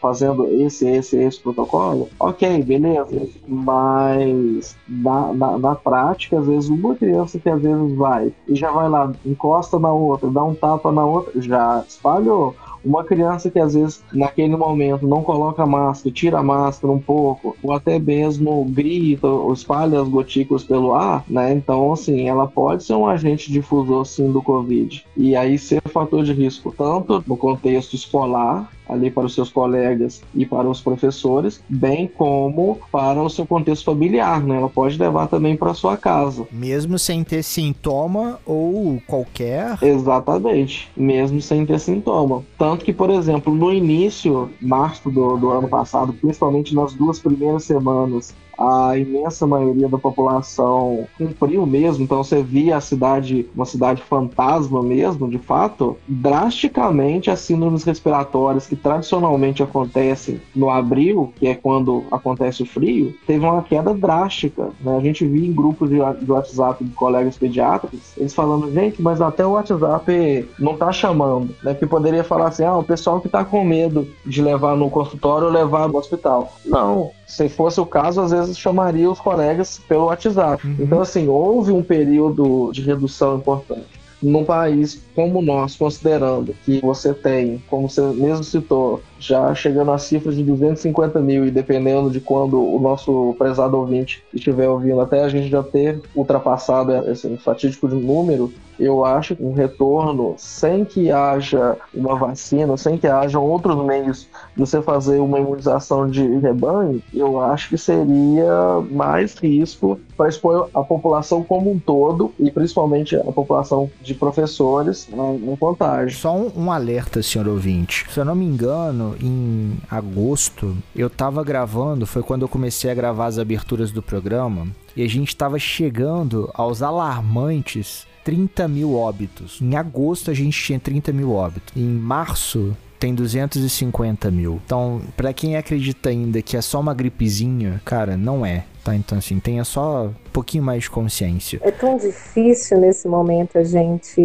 [0.00, 3.28] fazendo esse, esse, esse protocolo, ok, beleza.
[3.46, 8.70] Mas na, na, na, prática, às vezes, uma criança que às vezes vai e já
[8.72, 12.54] vai lá, encosta na outra, dá um tapa na outra, já espalhou.
[12.84, 17.56] Uma criança que às vezes naquele momento não coloca máscara, tira a máscara um pouco,
[17.62, 21.52] ou até mesmo grita ou espalha as gotículas pelo ar, né?
[21.52, 25.04] Então, assim, ela pode ser um agente difusor sim do Covid.
[25.16, 30.22] E aí ser fator de risco tanto no contexto escolar ali para os seus colegas
[30.34, 34.56] e para os professores, bem como para o seu contexto familiar, né?
[34.56, 36.46] Ela pode levar também para sua casa.
[36.50, 39.78] Mesmo sem ter sintoma ou qualquer.
[39.82, 42.42] Exatamente, mesmo sem ter sintoma.
[42.58, 47.64] Tanto que, por exemplo, no início, março do, do ano passado, principalmente nas duas primeiras
[47.64, 54.02] semanas a imensa maioria da população cumpriu mesmo, então você via a cidade, uma cidade
[54.02, 61.54] fantasma mesmo, de fato, drasticamente as síndromes respiratórias que tradicionalmente acontecem no abril, que é
[61.54, 64.70] quando acontece o frio, teve uma queda drástica.
[64.80, 64.96] Né?
[64.96, 69.22] A gente via em grupos de, de WhatsApp de colegas pediatras, eles falando, gente, mas
[69.22, 71.72] até o WhatsApp não tá chamando, né?
[71.74, 75.46] Que poderia falar assim, ah, o pessoal que tá com medo de levar no consultório
[75.46, 76.52] ou levar no hospital.
[76.64, 80.66] Não, se fosse o caso, às vezes chamaria os colegas pelo WhatsApp.
[80.66, 80.76] Uhum.
[80.80, 84.00] Então, assim, houve um período de redução importante.
[84.20, 89.98] Num país como nosso, considerando que você tem, como você mesmo citou, já chegando a
[89.98, 95.22] cifras de 250 mil e dependendo de quando o nosso prezado ouvinte estiver ouvindo, até
[95.22, 101.10] a gente já ter ultrapassado esse fatídico número, eu acho que um retorno sem que
[101.10, 107.02] haja uma vacina, sem que haja outros meios de você fazer uma imunização de rebanho,
[107.12, 113.16] eu acho que seria mais risco para expor a população como um todo e principalmente
[113.16, 116.18] a população de professores em contágio.
[116.18, 118.06] Só um, um alerta, senhor ouvinte.
[118.10, 122.94] Se eu não me engano, em agosto, eu tava gravando, foi quando eu comecei a
[122.94, 129.60] gravar as aberturas do programa, e a gente tava chegando aos alarmantes 30 mil óbitos.
[129.60, 131.76] Em agosto a gente tinha 30 mil óbitos.
[131.76, 134.60] Em março tem 250 mil.
[134.64, 138.64] Então, para quem acredita ainda que é só uma gripezinha, cara, não é.
[138.84, 138.94] Tá?
[138.94, 141.60] Então, assim, tenha só um pouquinho mais de consciência.
[141.62, 144.22] É tão difícil nesse momento a gente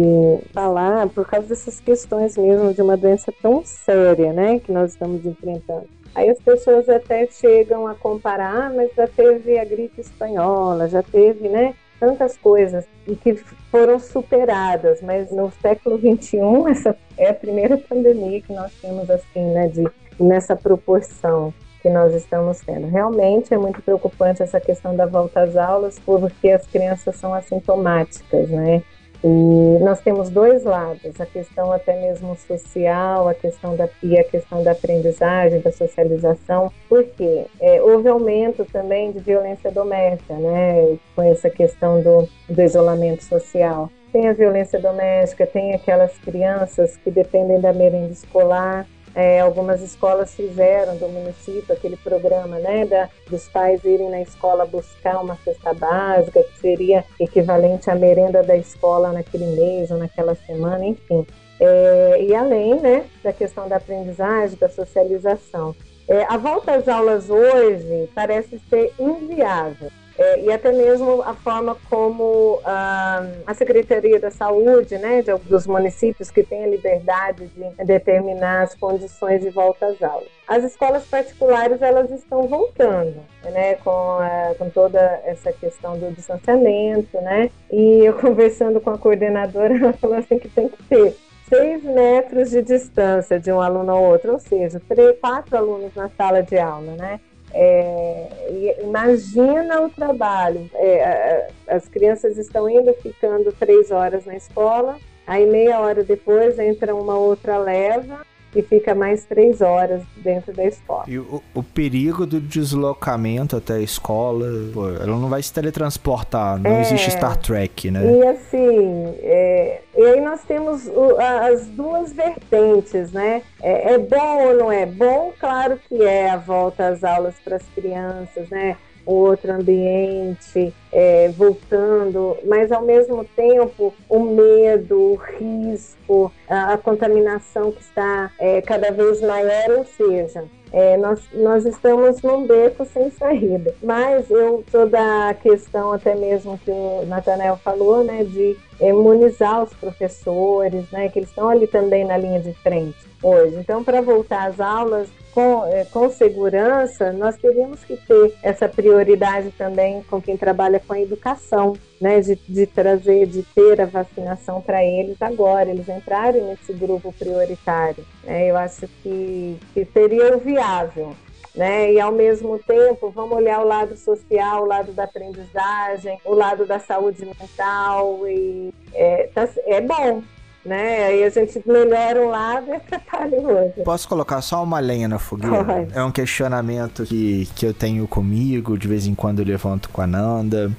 [0.52, 5.24] falar por causa dessas questões mesmo de uma doença tão séria, né, que nós estamos
[5.24, 5.86] enfrentando.
[6.14, 11.02] Aí as pessoas até chegam a comparar, ah, mas já teve a gripe espanhola, já
[11.02, 13.34] teve, né, tantas coisas e que
[13.70, 19.44] foram superadas, mas no século 21 essa é a primeira pandemia que nós temos assim,
[19.52, 19.84] né, de
[20.18, 22.88] nessa proporção que nós estamos tendo.
[22.88, 28.48] Realmente é muito preocupante essa questão da volta às aulas, porque as crianças são assintomáticas,
[28.48, 28.82] né?
[29.22, 34.24] E nós temos dois lados, a questão até mesmo social, a questão da e a
[34.24, 41.22] questão da aprendizagem, da socialização, porque é, houve aumento também de violência doméstica, né, com
[41.22, 43.90] essa questão do, do isolamento social.
[44.12, 48.86] Tem a violência doméstica, tem aquelas crianças que dependem da merenda escolar,
[49.16, 54.66] é, algumas escolas fizeram do município aquele programa, né, da, dos pais irem na escola
[54.66, 60.34] buscar uma cesta básica, que seria equivalente à merenda da escola naquele mês ou naquela
[60.34, 61.26] semana, enfim.
[61.58, 65.74] É, e além, né, da questão da aprendizagem, da socialização.
[66.06, 71.76] É, a volta às aulas hoje parece ser inviável é, e até mesmo a forma
[71.90, 78.62] como a Secretaria da Saúde, né, de, dos municípios que têm a liberdade de determinar
[78.62, 80.28] as condições de volta às aulas.
[80.48, 87.20] As escolas particulares elas estão voltando, né, com, a, com toda essa questão do distanciamento,
[87.20, 91.14] né, e eu conversando com a coordenadora, ela falou assim que tem que ter
[91.48, 96.08] seis metros de distância de um aluno ao outro, ou seja, três, quatro alunos na
[96.10, 97.20] sala de aula, né?
[97.58, 100.68] É, imagina o trabalho.
[100.74, 106.94] É, as crianças estão indo ficando três horas na escola, aí meia hora depois entra
[106.94, 108.20] uma outra leva
[108.56, 111.04] e fica mais três horas dentro da escola.
[111.06, 116.58] E o, o perigo do deslocamento até a escola, pô, ela não vai se teletransportar,
[116.58, 118.00] não é, existe Star Trek, né?
[118.04, 123.42] E assim, é, e aí nós temos o, as duas vertentes, né?
[123.62, 125.32] É, é bom ou não é bom?
[125.38, 128.76] Claro que é a volta às aulas para as crianças, né?
[129.06, 137.70] Outro ambiente, é, voltando, mas ao mesmo tempo o medo, o risco, a, a contaminação
[137.70, 143.10] que está é, cada vez maior, ou seja, é, nós, nós estamos num beco sem
[143.10, 143.74] saída.
[143.82, 149.72] Mas eu sou da questão até mesmo que o Nathanael falou, né, de imunizar os
[149.74, 153.56] professores, né, que eles estão ali também na linha de frente hoje.
[153.56, 159.50] Então, para voltar às aulas, com, é, com segurança, nós teríamos que ter essa prioridade
[159.50, 164.62] também com quem trabalha com a educação, né, de, de trazer, de ter a vacinação
[164.62, 168.02] para eles agora, eles entrarem nesse grupo prioritário.
[168.24, 171.14] Né, eu acho que, que seria o viável.
[171.54, 171.92] Né?
[171.92, 176.64] E ao mesmo tempo, vamos olhar o lado social, o lado da aprendizagem, o lado
[176.64, 180.22] da saúde mental e é, tá, é bom,
[180.66, 181.06] né?
[181.06, 183.84] Aí a gente melhora um lado e atrapalha o outro.
[183.84, 185.64] Posso colocar só uma lenha na fogueira?
[185.64, 185.96] Pode.
[185.96, 190.00] É um questionamento que, que eu tenho comigo, de vez em quando eu levanto com
[190.00, 190.70] a Nanda.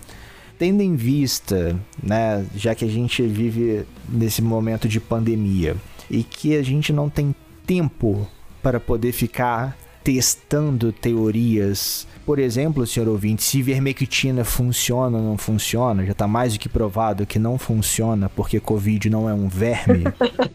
[0.60, 5.76] Tendo em vista, né, já que a gente vive nesse momento de pandemia
[6.10, 7.36] e que a gente não tem
[7.66, 8.28] tempo
[8.62, 9.78] para poder ficar
[10.08, 12.08] testando teorias.
[12.26, 16.70] Por exemplo, senhor ouvinte, se vermectina funciona ou não funciona, já está mais do que
[16.70, 20.06] provado que não funciona porque Covid não é um verme.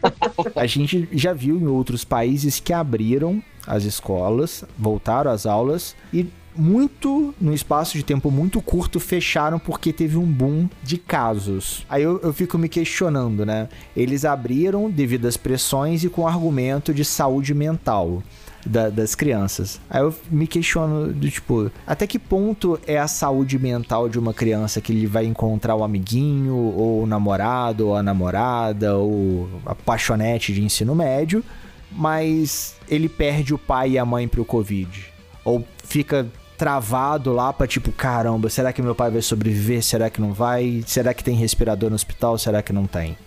[0.57, 6.25] a gente já viu em outros países que abriram as escolas, voltaram às aulas e
[6.55, 11.85] muito, num espaço de tempo muito curto, fecharam porque teve um boom de casos.
[11.87, 13.69] Aí eu, eu fico me questionando, né?
[13.95, 18.23] Eles abriram devido às pressões e com argumento de saúde mental
[18.65, 19.79] da, das crianças.
[19.89, 24.33] Aí eu me questiono do tipo, até que ponto é a saúde mental de uma
[24.33, 29.75] criança que ele vai encontrar o amiguinho, ou o namorado, ou a namorada, ou a
[29.75, 31.43] paixonete de ensino médio,
[31.91, 35.05] mas ele perde o pai e a mãe pro Covid.
[35.43, 36.25] Ou fica
[36.57, 39.83] travado lá pra tipo, caramba, será que meu pai vai sobreviver?
[39.83, 40.83] Será que não vai?
[40.87, 42.37] Será que tem respirador no hospital?
[42.37, 43.17] Será que não tem?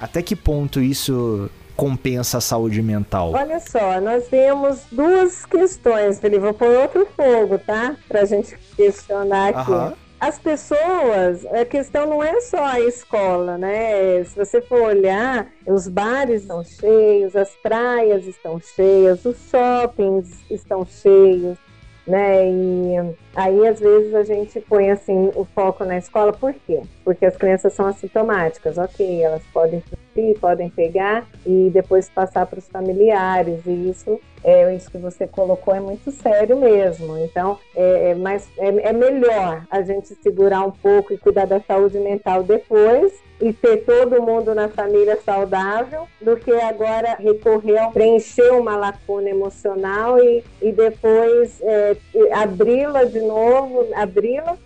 [0.00, 3.32] Até que ponto isso compensa a saúde mental?
[3.32, 6.40] Olha só, nós temos duas questões, Felipe.
[6.40, 7.96] Vou pôr outro fogo, tá?
[8.08, 9.72] Pra gente questionar aqui.
[9.72, 9.94] Aham.
[10.18, 14.24] As pessoas, a questão não é só a escola, né?
[14.24, 20.86] Se você for olhar, os bares estão cheios, as praias estão cheias, os shoppings estão
[20.86, 21.58] cheios,
[22.06, 22.48] né?
[22.48, 26.80] E aí às vezes a gente põe assim o foco na escola, por quê?
[27.04, 32.58] Porque as crianças são assintomáticas, ok, elas podem transmitir, podem pegar e depois passar para
[32.58, 37.18] os familiares, e isso é isso que você colocou é muito sério mesmo.
[37.18, 41.60] Então, é, é mais, é, é melhor a gente segurar um pouco e cuidar da
[41.60, 47.88] saúde mental depois e ter todo mundo na família saudável do que agora recorrer a
[47.88, 51.96] preencher uma lacuna emocional e, e depois é,
[52.32, 54.56] abri-la de novo, abri-la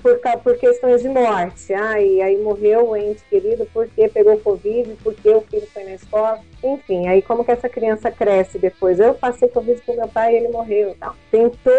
[0.00, 1.74] por, por questões de morte.
[1.74, 5.94] Ah, e aí morreu o ente querido porque pegou Covid, porque o filho foi na
[5.94, 6.40] escola.
[6.62, 8.98] Enfim, aí como que essa criança cresce depois?
[8.98, 10.96] Eu passei Covid com meu pai e ele morreu.
[10.98, 11.14] Tal.
[11.30, 11.70] Tem, to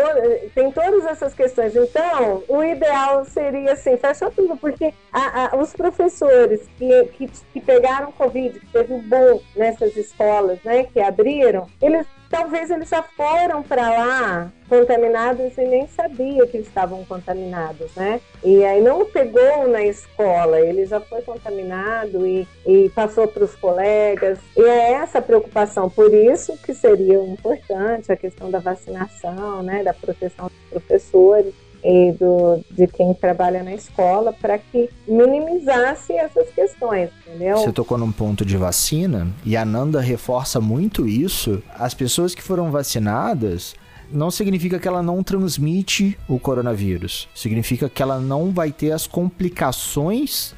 [0.53, 1.75] tem todas essas questões.
[1.75, 7.61] Então, o ideal seria assim, fecha tudo, porque a, a, os professores que, que, que
[7.61, 13.03] pegaram Covid, que teve um bom nessas escolas, né, que abriram, eles talvez eles já
[13.03, 18.21] foram para lá contaminados e nem sabia que estavam contaminados, né?
[18.41, 23.53] E aí não pegou na escola, ele já foi contaminado e, e passou para os
[23.55, 24.39] colegas.
[24.55, 29.93] E é essa preocupação, por isso que seria importante a questão da vacinação, né, da
[29.93, 31.53] proteção dos professores
[31.83, 37.57] e do, de quem trabalha na escola para que minimizasse essas questões, entendeu?
[37.57, 41.61] Você tocou num ponto de vacina e a Nanda reforça muito isso.
[41.73, 43.73] As pessoas que foram vacinadas
[44.11, 47.27] não significa que ela não transmite o coronavírus.
[47.33, 50.53] Significa que ela não vai ter as complicações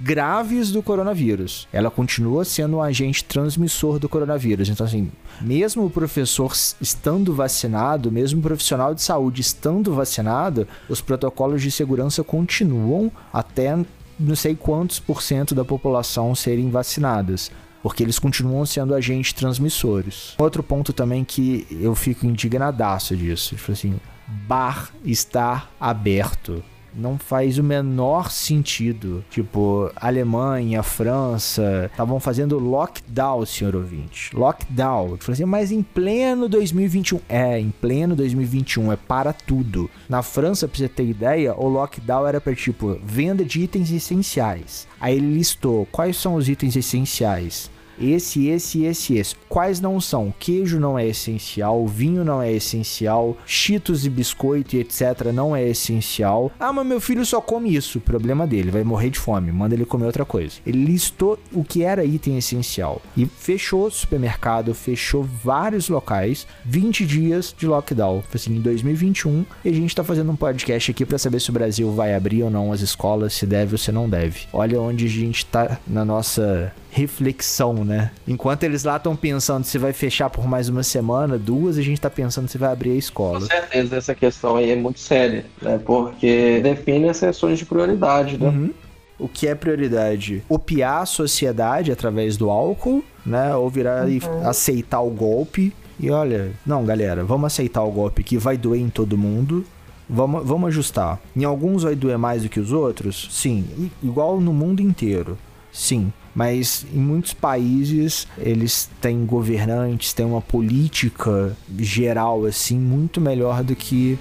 [0.00, 1.68] graves do coronavírus.
[1.72, 4.68] Ela continua sendo um agente transmissor do coronavírus.
[4.68, 11.00] Então, assim, mesmo o professor estando vacinado, mesmo o profissional de saúde estando vacinado, os
[11.00, 13.76] protocolos de segurança continuam até
[14.18, 17.50] não sei quantos por cento da população serem vacinadas
[17.82, 20.34] porque eles continuam sendo agentes transmissores.
[20.38, 26.64] Outro ponto também que eu fico indignadaço disso, tipo assim, bar está aberto
[26.96, 29.24] não faz o menor sentido.
[29.30, 34.34] Tipo, Alemanha, França, estavam fazendo lockdown, senhor ouvinte.
[34.34, 35.10] Lockdown.
[35.10, 37.20] Eu falei assim, mas em pleno 2021.
[37.28, 39.90] É, em pleno 2021, é para tudo.
[40.08, 44.86] Na França, pra você ter ideia, o lockdown era para tipo, venda de itens essenciais.
[45.00, 47.70] Aí ele listou quais são os itens essenciais
[48.00, 49.36] esse, esse, esse, esse.
[49.48, 50.32] Quais não são?
[50.38, 55.68] Queijo não é essencial, vinho não é essencial, cheetos e biscoito e etc não é
[55.68, 56.50] essencial.
[56.58, 58.00] Ah, mas meu filho só come isso.
[58.00, 59.52] Problema dele, vai morrer de fome.
[59.52, 60.56] Manda ele comer outra coisa.
[60.66, 67.06] Ele listou o que era item essencial e fechou o supermercado, fechou vários locais, 20
[67.06, 68.22] dias de lockdown.
[68.34, 71.52] Assim, em 2021, e a gente tá fazendo um podcast aqui para saber se o
[71.52, 74.40] Brasil vai abrir ou não as escolas, se deve ou se não deve.
[74.52, 78.12] Olha onde a gente tá na nossa reflexão, né?
[78.26, 82.00] Enquanto eles lá estão pensando se vai fechar por mais uma semana, duas, a gente
[82.00, 83.40] tá pensando se vai abrir a escola.
[83.40, 85.80] Com certeza, essa questão aí é muito séria, né?
[85.84, 88.48] Porque define as sessões de prioridade, né?
[88.48, 88.70] Uhum.
[89.18, 90.44] O que é prioridade?
[90.48, 93.56] Opiar a sociedade através do álcool, né?
[93.56, 94.10] Ou virar uhum.
[94.12, 95.72] e aceitar o golpe.
[95.98, 99.64] E olha, não, galera, vamos aceitar o golpe que vai doer em todo mundo.
[100.08, 101.20] Vamos, vamos ajustar.
[101.34, 103.28] Em alguns vai doer mais do que os outros?
[103.32, 103.90] Sim.
[104.00, 105.36] igual no mundo inteiro.
[105.72, 113.62] Sim mas em muitos países eles têm governantes, têm uma política geral assim muito melhor
[113.62, 114.18] do que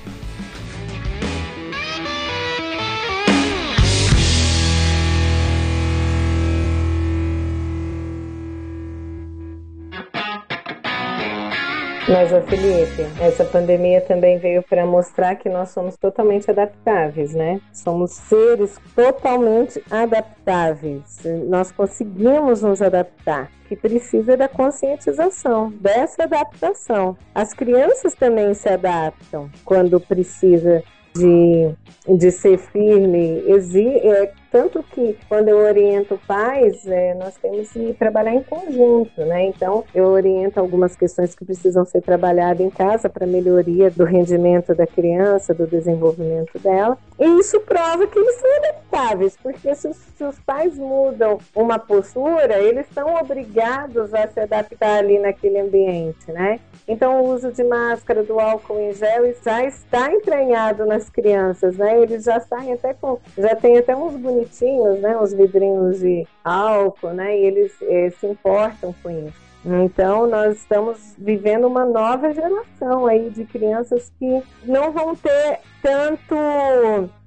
[12.13, 17.59] Mas, ô Felipe, essa pandemia também veio para mostrar que nós somos totalmente adaptáveis, né?
[17.73, 21.23] Somos seres totalmente adaptáveis.
[21.49, 27.17] Nós conseguimos nos adaptar que precisa da conscientização, dessa adaptação.
[27.33, 30.83] As crianças também se adaptam quando precisa
[31.15, 31.73] de,
[32.17, 33.43] de ser firme.
[33.47, 39.25] Exi é, tanto que quando eu oriento pais, é, nós temos que trabalhar em conjunto,
[39.25, 39.45] né?
[39.45, 44.75] Então, eu oriento algumas questões que precisam ser trabalhadas em casa para melhoria do rendimento
[44.75, 46.95] da criança, do desenvolvimento dela.
[47.19, 51.79] E isso prova que eles são adaptáveis, porque se os, se os pais mudam uma
[51.79, 56.59] postura, eles são obrigados a se adaptar ali naquele ambiente, né?
[56.87, 62.01] Então, o uso de máscara, do álcool em gel, já está entranhado nas crianças, né?
[62.01, 65.17] Eles já saem até com, já tem até uns bonitinhos, né?
[65.17, 67.37] Os vidrinhos de álcool, né?
[67.37, 69.43] E eles eh, se importam com isso.
[69.65, 76.35] Então, nós estamos vivendo uma nova geração aí de crianças que não vão ter tanto.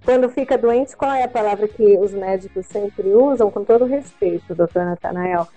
[0.04, 3.50] Quando fica doente, qual é a palavra que os médicos sempre usam?
[3.50, 5.46] Com todo respeito, doutor Natanael.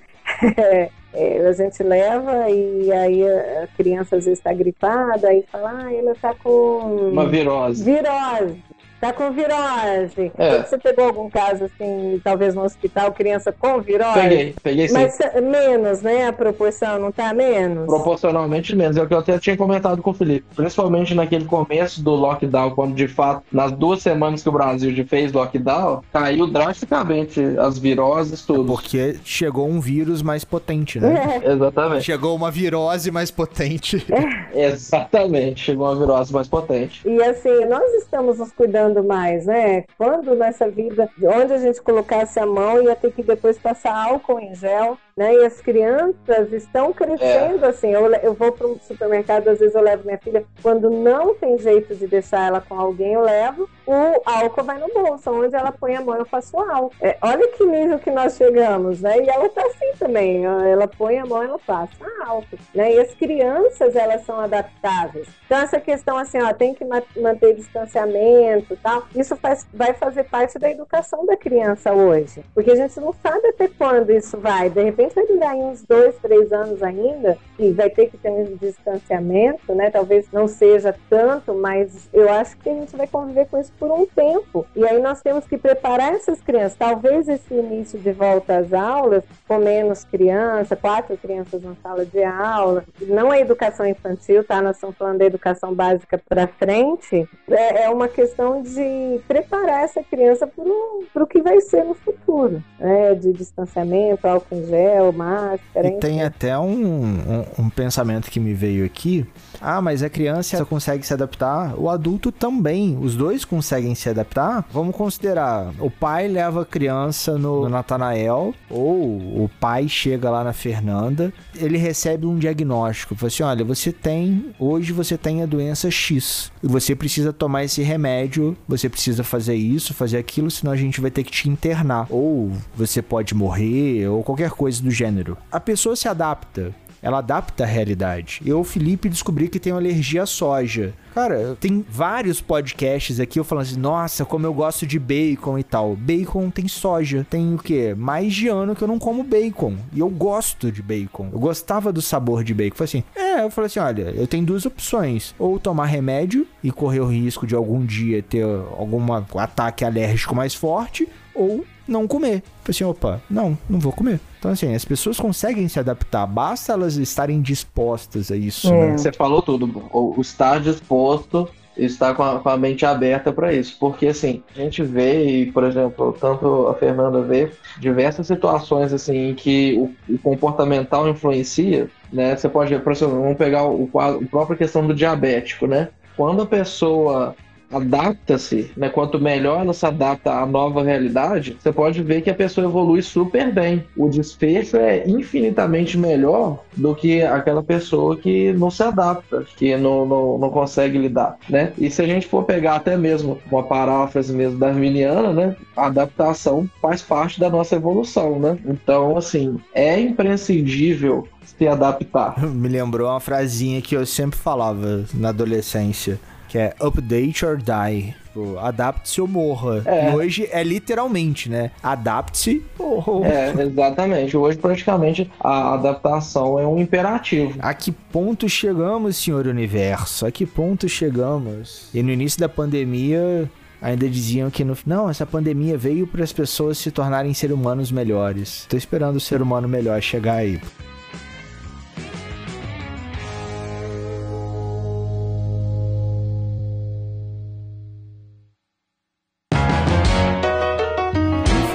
[0.57, 5.85] É, é, a gente leva e aí a criança às vezes está gripada e fala,
[5.85, 7.09] ah, ela está com.
[7.11, 7.83] Uma virose.
[7.83, 8.63] Virose.
[8.99, 10.31] Tá com virose.
[10.37, 10.63] É.
[10.63, 14.13] Você pegou algum caso, assim, talvez no hospital, criança com virose?
[14.13, 14.93] Peguei, peguei sim.
[14.93, 16.27] Mas menos, né?
[16.27, 17.85] A proporção não tá menos?
[17.85, 18.97] Proporcionalmente menos.
[18.97, 20.45] É o que eu até tinha comentado com o Felipe.
[20.55, 25.31] Principalmente naquele começo do lockdown, quando de fato, nas duas semanas que o Brasil fez
[25.31, 28.63] lockdown, caiu drasticamente as viroses, tudo.
[28.63, 31.09] É porque chegou um vírus mais potente, né?
[31.29, 31.51] É.
[31.51, 32.05] Exatamente.
[32.05, 34.03] Chegou uma virose mais potente.
[34.09, 34.65] É.
[34.71, 37.07] Exatamente, chegou uma virose mais potente.
[37.07, 39.83] E assim, nós estamos nos cuidando imaginando mais, né?
[39.97, 44.39] Quando nessa vida, onde a gente colocasse a mão ia ter que depois passar álcool
[44.39, 45.33] em gel, né?
[45.35, 47.67] E as crianças estão crescendo é.
[47.67, 47.91] assim.
[47.91, 51.57] Eu, eu vou para um supermercado, às vezes eu levo minha filha, quando não tem
[51.57, 55.73] jeito de deixar ela com alguém, eu levo, o álcool vai no bolso, onde ela
[55.73, 56.93] põe a mão, eu faço álcool.
[57.01, 59.17] É, olha que nível que nós chegamos, né?
[59.19, 61.91] E ela tá assim também, ela põe a mão, ela passa
[62.25, 62.93] álcool, né?
[62.93, 65.27] E as crianças, elas são adaptáveis.
[65.45, 70.57] Então, essa questão assim, ó, tem que manter distanciamento tal, isso faz, vai fazer parte
[70.57, 72.41] da educação da criança hoje.
[72.53, 74.69] Porque a gente não sabe até quando isso vai.
[74.69, 78.55] De repente, vai durar uns dois, três anos ainda, e vai ter que ter um
[78.55, 79.89] distanciamento, né?
[79.89, 83.91] Talvez não seja tanto, mas eu acho que a gente vai conviver com isso por
[83.91, 84.65] um tempo.
[84.75, 86.77] E aí nós temos que preparar essas crianças.
[86.77, 92.23] Talvez esse início de volta às aulas, com menos criança, quatro crianças na sala de
[92.23, 94.61] aula, não é educação infantil, tá?
[94.61, 100.03] Nós estamos falando da educação básica para frente, é, é, uma questão de preparar essa
[100.03, 103.13] criança para o que vai ser no futuro, né?
[103.15, 105.87] De distanciamento, álcool em gel, gel, máscara.
[105.87, 109.25] E tem até um, um, um, pensamento que me veio aqui.
[109.61, 112.97] Ah, mas a criança consegue se adaptar, o adulto também.
[112.99, 114.65] Os dois conseguem se adaptar.
[114.71, 120.43] Vamos considerar: o pai leva a criança no, no Natanael, ou o pai chega lá
[120.43, 123.15] na Fernanda, ele recebe um diagnóstico.
[123.15, 126.51] Fala assim: olha, você tem, hoje você tem a doença X.
[126.61, 131.11] Você precisa tomar esse remédio, você precisa fazer isso, fazer aquilo, senão a gente vai
[131.11, 132.07] ter que te internar.
[132.09, 135.37] Ou você pode morrer, ou qualquer coisa do gênero.
[135.51, 136.73] A pessoa se adapta.
[137.01, 138.41] Ela adapta a realidade.
[138.45, 140.93] Eu, Felipe, descobri que tenho alergia à soja.
[141.13, 145.63] Cara, tem vários podcasts aqui eu falando assim, nossa, como eu gosto de bacon e
[145.63, 145.95] tal.
[145.95, 147.25] Bacon tem soja.
[147.29, 147.95] Tem o quê?
[147.97, 149.75] Mais de ano que eu não como bacon.
[149.93, 151.29] E eu gosto de bacon.
[151.31, 152.75] Eu gostava do sabor de bacon.
[152.75, 155.33] Foi assim, é, eu falei assim, olha, eu tenho duas opções.
[155.39, 159.01] Ou tomar remédio e correr o risco de algum dia ter algum
[159.37, 161.07] ataque alérgico mais forte.
[161.33, 162.43] Ou não comer.
[162.63, 164.19] Falei assim, opa, não, não vou comer.
[164.39, 168.71] Então, assim, as pessoas conseguem se adaptar, basta elas estarem dispostas a isso.
[168.73, 168.91] É.
[168.91, 168.97] Né?
[168.97, 171.49] Você falou tudo, o estar disposto
[171.85, 173.77] estar com a, com a mente aberta para isso.
[173.79, 179.29] Porque, assim, a gente vê, e, por exemplo, tanto a Fernanda vê, diversas situações, assim,
[179.29, 182.35] em que o, o comportamental influencia, né?
[182.35, 185.89] Você pode, por exemplo, vamos pegar o, o, a própria questão do diabético, né?
[186.15, 187.35] Quando a pessoa
[187.71, 188.89] adapta-se, né?
[188.89, 193.01] Quanto melhor ela se adapta à nova realidade, você pode ver que a pessoa evolui
[193.01, 193.83] super bem.
[193.95, 200.05] O desfecho é infinitamente melhor do que aquela pessoa que não se adapta, que não,
[200.05, 201.73] não, não consegue lidar, né?
[201.77, 205.55] E se a gente for pegar até mesmo uma paráfrase mesmo darwiniana, né?
[205.75, 208.57] A adaptação faz parte da nossa evolução, né?
[208.65, 212.39] Então, assim, é imprescindível se adaptar.
[212.47, 216.19] Me lembrou uma frasinha que eu sempre falava na adolescência
[216.49, 218.13] que é Update or Die.
[218.39, 219.81] Tipo, adapte-se ou morra.
[219.85, 220.11] É.
[220.11, 221.71] E hoje é literalmente, né?
[221.83, 223.25] Adapte-se ou...
[223.25, 224.37] É, exatamente.
[224.37, 227.55] Hoje, praticamente, a adaptação é um imperativo.
[227.59, 230.25] A que ponto chegamos, senhor universo?
[230.25, 231.89] A que ponto chegamos?
[231.93, 233.49] E no início da pandemia,
[233.81, 237.91] ainda diziam que no não, essa pandemia veio para as pessoas se tornarem seres humanos
[237.91, 238.65] melhores.
[238.69, 240.59] Tô esperando o ser humano melhor chegar aí.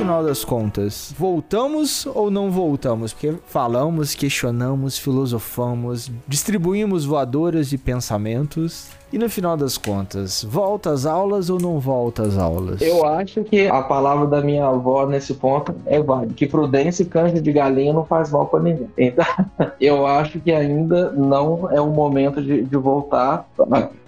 [0.05, 3.12] Das contas, voltamos ou não voltamos?
[3.12, 8.88] Porque falamos, questionamos, filosofamos, distribuímos voadoras e pensamentos.
[9.12, 12.82] E no final das contas, volta às aulas ou não volta às aulas?
[12.82, 17.07] Eu acho que a palavra da minha avó nesse ponto é válida, que prudência e
[17.07, 18.88] canja de galinha não faz mal para ninguém.
[18.98, 19.24] Então,
[19.80, 23.48] eu acho que ainda não é o momento de, de voltar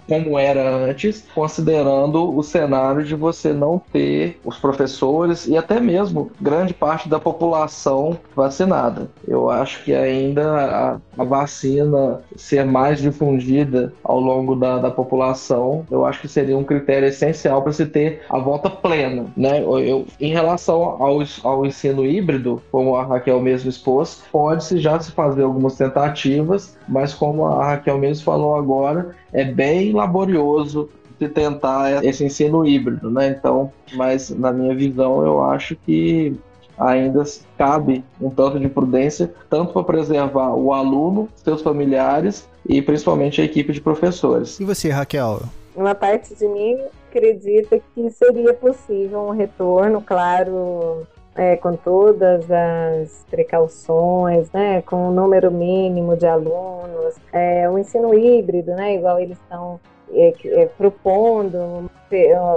[0.07, 6.31] como era antes, considerando o cenário de você não ter os professores e até mesmo
[6.39, 9.09] grande parte da população vacinada.
[9.27, 15.85] Eu acho que ainda a, a vacina ser mais difundida ao longo da, da população,
[15.91, 19.25] eu acho que seria um critério essencial para se ter a volta plena.
[19.35, 19.61] Né?
[19.61, 25.11] Eu, em relação ao, ao ensino híbrido, como a Raquel mesmo expôs, pode-se já se
[25.11, 32.03] fazer algumas tentativas, mas como a Raquel mesmo falou agora, é bem laborioso de tentar
[32.03, 33.29] esse ensino híbrido, né?
[33.29, 36.35] Então, mas na minha visão, eu acho que
[36.77, 37.23] ainda
[37.57, 43.43] cabe um tanto de prudência, tanto para preservar o aluno, seus familiares e principalmente a
[43.43, 44.59] equipe de professores.
[44.59, 45.41] E você, Raquel?
[45.75, 46.77] Uma parte de mim
[47.09, 51.07] acredita que seria possível um retorno, claro,
[51.37, 58.13] é, com todas as precauções, né, com o número mínimo de alunos, é, o ensino
[58.13, 59.79] híbrido, né, igual eles estão
[60.11, 61.89] é, é, propondo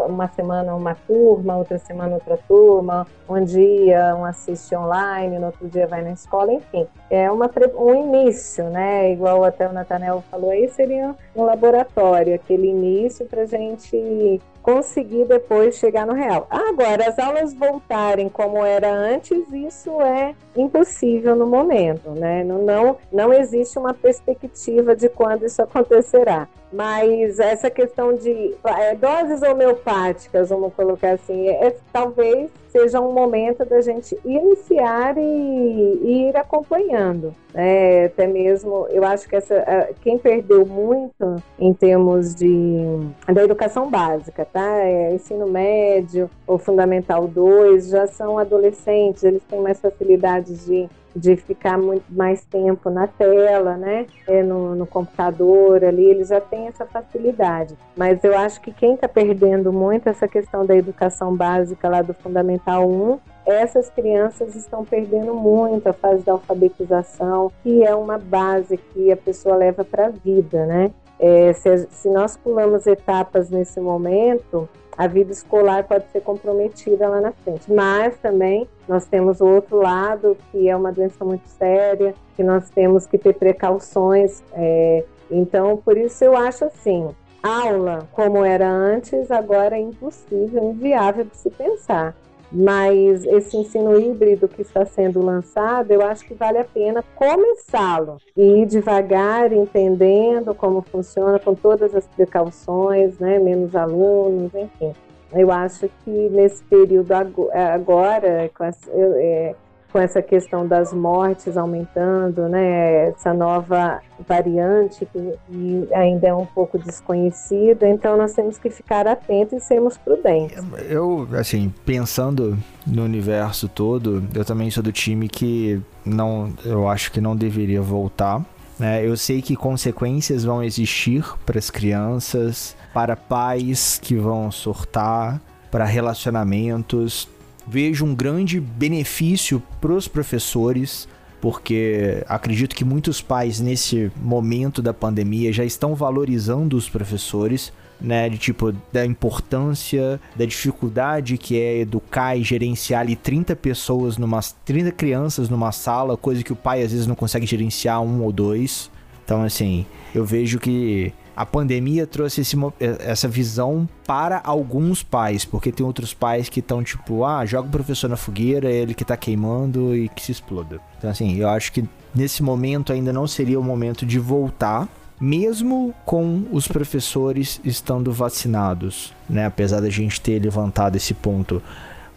[0.09, 5.69] uma semana uma turma, outra semana outra turma, um dia um assiste online, no outro
[5.69, 6.87] dia vai na escola, enfim.
[7.11, 9.13] É uma, um início, né?
[9.13, 15.25] Igual até o Natanel falou aí, seria um laboratório, aquele início para a gente conseguir
[15.25, 16.47] depois chegar no real.
[16.51, 22.45] Agora, as aulas voltarem como era antes, isso é impossível no momento, né?
[22.45, 26.49] Não, não, não existe uma perspectiva de quando isso acontecerá.
[26.73, 33.13] Mas essa questão de é, doses homeopáticas, vamos colocar assim, é, é, talvez seja um
[33.13, 37.35] momento da gente iniciar e, e ir acompanhando.
[37.53, 42.79] É, até mesmo, eu acho que essa, quem perdeu muito em termos de
[43.27, 44.85] da educação básica, tá?
[44.85, 51.37] É, ensino médio ou fundamental 2 já são adolescentes, eles têm mais facilidades de de
[51.37, 54.07] ficar muito mais tempo na tela, né?
[54.27, 57.77] É, no, no, computador ali, eles já têm essa facilidade.
[57.97, 62.15] Mas eu acho que quem está perdendo muito essa questão da educação básica lá do
[62.15, 68.77] Fundamental 1, essas crianças estão perdendo muito a fase da alfabetização, que é uma base
[68.77, 70.93] que a pessoa leva para a vida, né?
[71.19, 74.69] É, se, se nós pulamos etapas nesse momento,
[75.01, 77.73] a vida escolar pode ser comprometida lá na frente.
[77.73, 82.69] Mas também nós temos o outro lado, que é uma doença muito séria, que nós
[82.69, 84.43] temos que ter precauções.
[84.53, 87.09] É, então, por isso eu acho assim,
[87.43, 92.15] aula como era antes, agora é impossível, inviável de se pensar.
[92.53, 98.17] Mas esse ensino híbrido que está sendo lançado, eu acho que vale a pena começá-lo
[98.37, 103.39] e ir devagar, entendendo como funciona, com todas as precauções, né?
[103.39, 104.93] menos alunos, enfim.
[105.33, 109.55] Eu acho que nesse período agora, essa, é,
[109.93, 116.79] com essa questão das mortes aumentando, né, essa nova variante que ainda é um pouco
[116.79, 120.63] desconhecida, então nós temos que ficar atentos e sermos prudentes.
[120.89, 127.13] Eu, assim, pensando no universo todo, eu também sou do time que não, eu acho
[127.13, 128.45] que não deveria voltar.
[128.79, 129.07] Né?
[129.07, 135.85] Eu sei que consequências vão existir para as crianças, para pais que vão surtar, para
[135.85, 137.29] relacionamentos
[137.67, 141.09] vejo um grande benefício para os professores,
[141.41, 148.29] porque acredito que muitos pais nesse momento da pandemia já estão valorizando os professores, né,
[148.29, 154.41] de tipo da importância, da dificuldade que é educar e gerenciar ali 30 pessoas numa
[154.65, 158.33] 30 crianças numa sala, coisa que o pai às vezes não consegue gerenciar um ou
[158.33, 158.91] dois.
[159.25, 159.85] Então assim,
[160.15, 166.13] eu vejo que a pandemia trouxe esse, essa visão para alguns pais, porque tem outros
[166.13, 169.97] pais que estão tipo, ah, joga o professor na fogueira, é ele que tá queimando
[169.97, 170.79] e que se exploda.
[170.99, 171.83] Então, assim, eu acho que
[172.15, 174.87] nesse momento ainda não seria o momento de voltar,
[175.19, 179.47] mesmo com os professores estando vacinados, né?
[179.47, 181.63] Apesar da gente ter levantado esse ponto,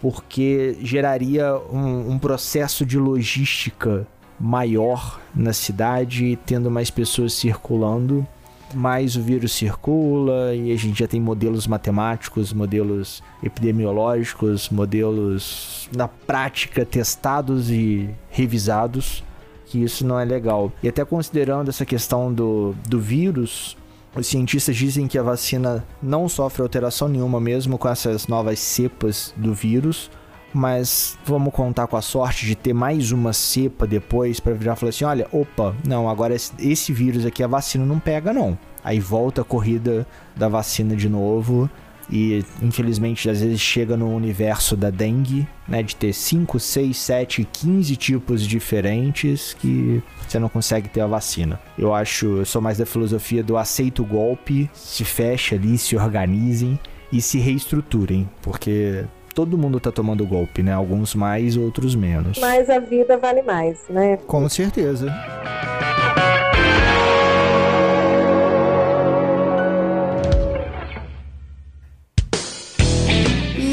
[0.02, 4.06] porque geraria um, um processo de logística
[4.38, 8.28] maior na cidade, tendo mais pessoas circulando
[8.74, 16.08] mais o vírus circula e a gente já tem modelos matemáticos, modelos epidemiológicos, modelos na
[16.08, 19.24] prática testados e revisados,
[19.66, 20.72] que isso não é legal.
[20.82, 23.78] E até considerando essa questão do, do vírus,
[24.16, 29.34] os cientistas dizem que a vacina não sofre alteração nenhuma, mesmo com essas novas cepas
[29.36, 30.12] do vírus.
[30.54, 34.92] Mas vamos contar com a sorte de ter mais uma cepa depois para virar falar
[34.92, 38.58] assim: olha, opa, não, agora esse vírus aqui a vacina não pega, não.
[38.84, 41.70] Aí volta a corrida da vacina de novo.
[42.12, 45.82] E infelizmente às vezes chega no universo da dengue, né?
[45.82, 51.60] De ter 5, 6, 7, 15 tipos diferentes que você não consegue ter a vacina.
[51.78, 55.96] Eu acho, eu sou mais da filosofia do aceito o golpe, se fecha ali, se
[55.96, 56.78] organizem
[57.12, 60.74] e se reestruturem, porque todo mundo tá tomando golpe, né?
[60.74, 62.38] Alguns mais, outros menos.
[62.40, 64.18] Mas a vida vale mais, né?
[64.28, 65.14] Com certeza.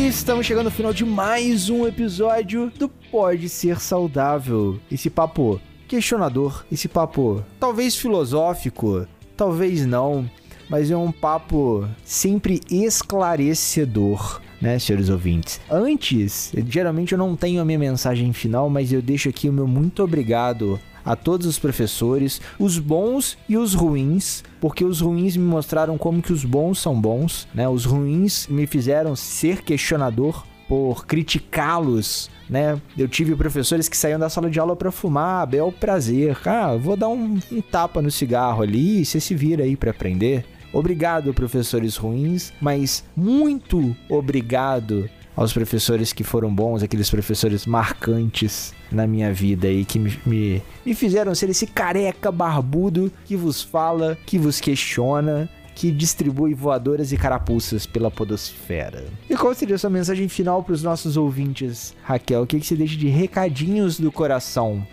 [0.09, 4.79] estamos chegando ao final de mais um episódio do Pode Ser Saudável.
[4.91, 9.07] Esse papo questionador, esse papo talvez filosófico,
[9.37, 10.29] talvez não,
[10.69, 14.41] mas é um papo sempre esclarecedor.
[14.61, 15.59] Né, senhores ouvintes?
[15.71, 19.67] Antes, geralmente eu não tenho a minha mensagem final, mas eu deixo aqui o meu
[19.67, 25.45] muito obrigado a todos os professores, os bons e os ruins, porque os ruins me
[25.45, 27.69] mostraram como que os bons são bons, né?
[27.69, 32.81] Os ruins me fizeram ser questionador por criticá-los, né?
[32.97, 36.39] Eu tive professores que saíam da sala de aula para fumar, bel prazer.
[36.47, 40.45] Ah, vou dar um, um, tapa no cigarro ali, você se vira aí para aprender.
[40.73, 49.07] Obrigado, professores ruins, mas muito obrigado aos professores que foram bons, aqueles professores marcantes na
[49.07, 54.18] minha vida e que me, me, me fizeram ser esse careca barbudo que vos fala,
[54.27, 59.07] que vos questiona, que distribui voadoras e carapuças pela podosfera.
[59.31, 62.43] E qual seria a sua mensagem final para os nossos ouvintes, Raquel?
[62.43, 64.87] O que, que você deixa de recadinhos do coração?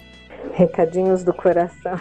[0.53, 1.99] Recadinhos do coração.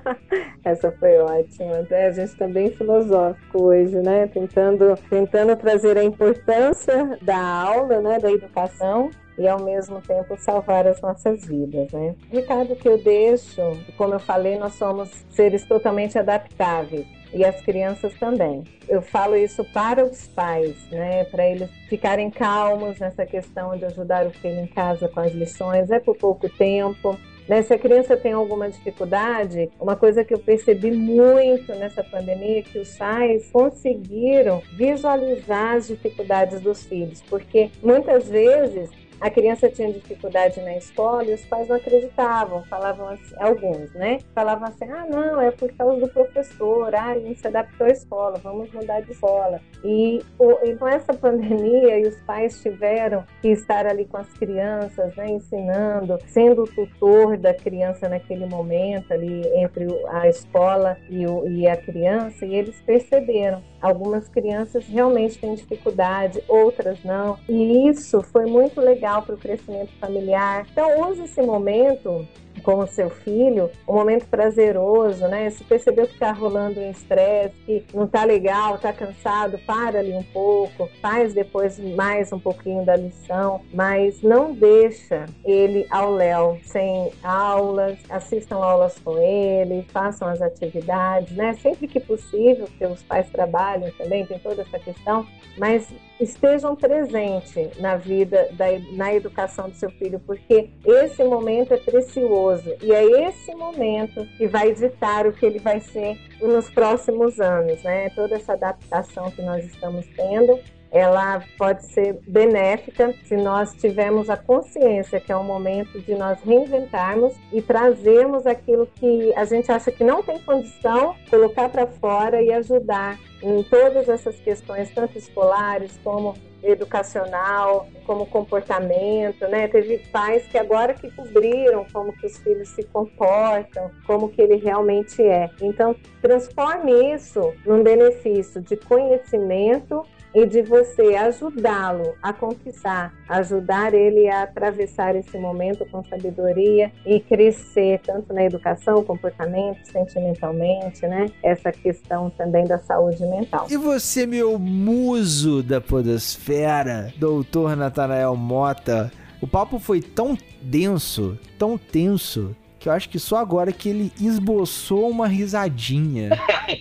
[0.64, 1.86] Essa foi ótima.
[1.90, 4.26] A gente está bem filosófico hoje, né?
[4.26, 8.18] Tentando, tentando trazer a importância da aula, né?
[8.18, 12.14] Da educação e ao mesmo tempo salvar as nossas vidas, né?
[12.30, 13.60] O recado que eu deixo,
[13.96, 18.62] como eu falei, nós somos seres totalmente adaptáveis e as crianças também.
[18.88, 24.26] Eu falo isso para os pais, né, para eles ficarem calmos nessa questão de ajudar
[24.26, 27.18] o filho em casa com as lições, é por pouco tempo.
[27.48, 27.62] Né?
[27.62, 32.62] Se a criança tem alguma dificuldade, uma coisa que eu percebi muito nessa pandemia é
[32.62, 38.90] que os pais conseguiram visualizar as dificuldades dos filhos, porque muitas vezes
[39.22, 44.18] a criança tinha dificuldade na escola e os pais não acreditavam, falavam assim, alguns, né?
[44.34, 47.90] Falavam assim: ah, não, é por causa do professor, ah, ele não se adaptou à
[47.90, 49.60] escola, vamos mudar de escola.
[49.84, 50.20] E,
[50.64, 55.30] e com essa pandemia, e os pais tiveram que estar ali com as crianças, né,
[55.30, 61.68] ensinando, sendo o tutor da criança naquele momento, ali entre a escola e, o, e
[61.68, 67.36] a criança, e eles perceberam Algumas crianças realmente têm dificuldade, outras não.
[67.48, 70.64] E isso foi muito legal para o crescimento familiar.
[70.70, 72.26] Então, use esse momento
[72.60, 75.50] com o seu filho, um momento prazeroso, né?
[75.50, 80.12] Se percebeu que está rolando um estresse, que não está legal, está cansado, para ali
[80.12, 86.58] um pouco, faz depois mais um pouquinho da lição, mas não deixa ele ao léu,
[86.64, 91.54] sem aulas, assistam aulas com ele, façam as atividades, né?
[91.54, 95.26] Sempre que possível, porque os pais trabalham também, tem toda essa questão,
[95.56, 95.88] mas
[96.20, 102.41] estejam presentes na vida, da, na educação do seu filho, porque esse momento é precioso
[102.82, 107.82] e é esse momento que vai ditar o que ele vai ser nos próximos anos,
[107.82, 108.10] né?
[108.10, 110.58] Toda essa adaptação que nós estamos tendo
[110.92, 116.38] ela pode ser benéfica se nós tivermos a consciência que é um momento de nós
[116.42, 122.42] reinventarmos e trazermos aquilo que a gente acha que não tem condição, colocar para fora
[122.42, 129.68] e ajudar em todas essas questões, tanto escolares como educacional, como comportamento, né?
[129.68, 134.56] Teve pais que agora que cobriram como que os filhos se comportam, como que ele
[134.56, 135.50] realmente é.
[135.60, 140.04] Então, transforme isso num benefício de conhecimento
[140.34, 147.20] e de você ajudá-lo a conquistar, ajudar ele a atravessar esse momento com sabedoria e
[147.20, 151.30] crescer tanto na educação, comportamento, sentimentalmente, né?
[151.42, 153.66] Essa questão também da saúde mental.
[153.70, 161.76] E você, meu muso da podosfera, doutor Natanael Mota, o papo foi tão denso, tão
[161.76, 166.30] tenso, que eu acho que só agora que ele esboçou uma risadinha.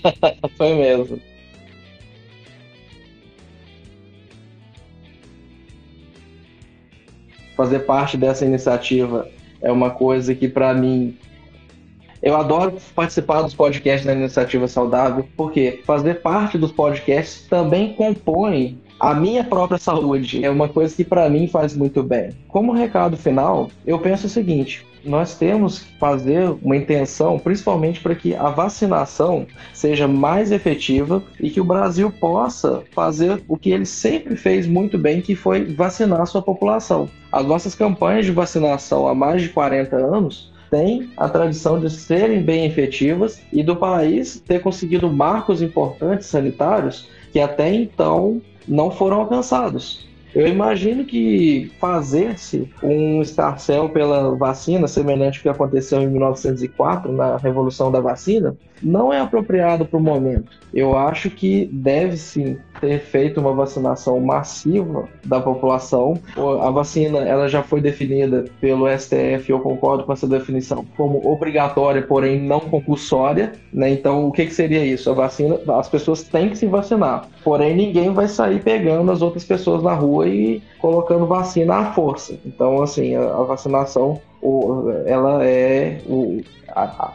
[0.57, 1.30] foi mesmo.
[7.61, 9.27] Fazer parte dessa iniciativa
[9.61, 11.15] é uma coisa que, para mim,
[12.19, 18.79] eu adoro participar dos podcasts da Iniciativa Saudável, porque fazer parte dos podcasts também compõe
[18.99, 20.43] a minha própria saúde.
[20.43, 22.31] É uma coisa que, para mim, faz muito bem.
[22.47, 28.15] Como recado final, eu penso o seguinte: nós temos que fazer uma intenção, principalmente para
[28.15, 33.85] que a vacinação seja mais efetiva e que o Brasil possa fazer o que ele
[33.85, 37.09] sempre fez muito bem, que foi vacinar a sua população.
[37.31, 42.41] As nossas campanhas de vacinação há mais de 40 anos têm a tradição de serem
[42.41, 49.17] bem efetivas e do país ter conseguido marcos importantes sanitários que até então não foram
[49.17, 50.10] alcançados.
[50.33, 57.35] Eu imagino que fazer-se um escarcel pela vacina, semelhante ao que aconteceu em 1904, na
[57.35, 60.51] Revolução da Vacina, não é apropriado para o momento.
[60.73, 66.17] Eu acho que deve sim ter feito uma vacinação massiva da população.
[66.61, 72.01] A vacina ela já foi definida pelo STF, eu concordo com essa definição, como obrigatória,
[72.01, 73.51] porém não compulsória.
[73.73, 73.91] Né?
[73.91, 75.09] Então, o que, que seria isso?
[75.09, 79.43] A vacina, as pessoas têm que se vacinar, porém ninguém vai sair pegando as outras
[79.43, 82.37] pessoas na rua e colocando vacina à força.
[82.45, 84.19] Então, assim, a, a vacinação
[85.05, 86.01] ela é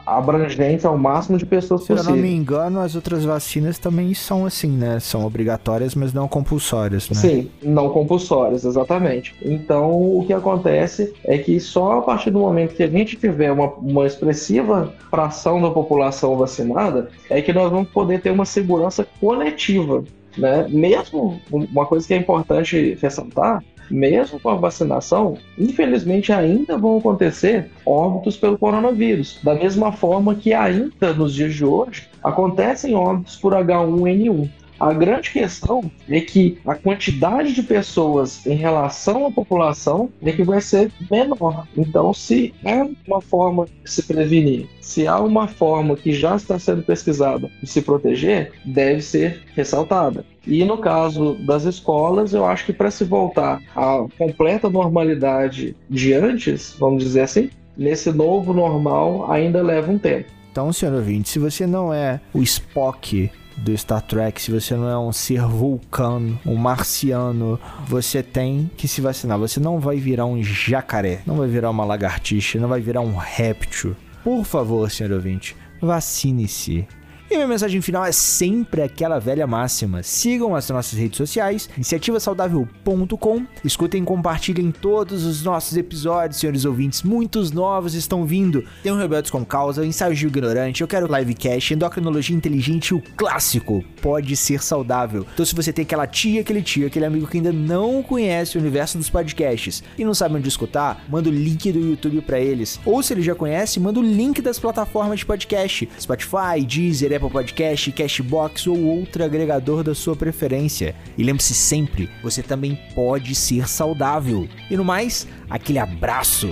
[0.06, 2.04] abrangentes ao máximo de pessoas Se possível.
[2.04, 5.00] Se eu não me engano, as outras vacinas também são assim, né?
[5.00, 7.16] São obrigatórias, mas não compulsórias, né?
[7.16, 9.34] Sim, não compulsórias, exatamente.
[9.42, 13.50] Então, o que acontece é que só a partir do momento que a gente tiver
[13.50, 19.06] uma, uma expressiva fração da população vacinada, é que nós vamos poder ter uma segurança
[19.20, 20.04] coletiva
[20.36, 20.66] né?
[20.68, 27.70] Mesmo uma coisa que é importante ressaltar mesmo com a vacinação, infelizmente ainda vão acontecer
[27.84, 29.38] óbitos pelo coronavírus.
[29.42, 34.48] Da mesma forma que ainda nos dias de hoje acontecem óbitos por H1N1.
[34.78, 40.42] A grande questão é que a quantidade de pessoas em relação à população é que
[40.42, 41.66] vai ser menor.
[41.76, 46.58] Então, se é uma forma de se prevenir, se há uma forma que já está
[46.58, 50.24] sendo pesquisada de se proteger, deve ser ressaltada.
[50.46, 56.12] E no caso das escolas, eu acho que para se voltar à completa normalidade de
[56.12, 60.30] antes, vamos dizer assim, nesse novo normal ainda leva um tempo.
[60.52, 64.88] Então, senhor ouvinte, se você não é o Spock do Star Trek, se você não
[64.88, 69.38] é um ser vulcano, um marciano, você tem que se vacinar.
[69.38, 73.16] Você não vai virar um jacaré, não vai virar uma lagartixa, não vai virar um
[73.16, 73.96] réptil.
[74.22, 76.86] Por favor, senhor ouvinte, vacine-se.
[77.28, 80.00] E minha mensagem final é sempre aquela velha máxima.
[80.00, 83.44] Sigam as nossas redes sociais, iniciativasaudável.com.
[83.64, 87.02] Escutem e compartilhem todos os nossos episódios, senhores ouvintes.
[87.02, 88.64] Muitos novos estão vindo.
[88.80, 93.02] Tem o Rebeldes com Causa, o Ensaio de Ignorante, Eu Quero Livecast, Endocrinologia Inteligente o
[93.16, 95.26] clássico Pode Ser Saudável.
[95.34, 98.60] Então se você tem aquela tia, aquele tio, aquele amigo que ainda não conhece o
[98.60, 102.78] universo dos podcasts e não sabe onde escutar, manda o link do YouTube para eles.
[102.84, 105.88] Ou se ele já conhece, manda o link das plataformas de podcast.
[105.98, 110.94] Spotify, Deezer, Apple Podcast, Cashbox ou outro agregador da sua preferência.
[111.16, 114.48] E lembre-se sempre, você também pode ser saudável.
[114.70, 116.48] E no mais, aquele abraço.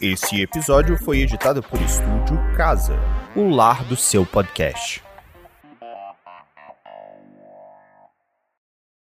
[0.00, 2.96] Esse episódio foi editado por Estúdio Casa,
[3.34, 5.07] o lar do seu podcast.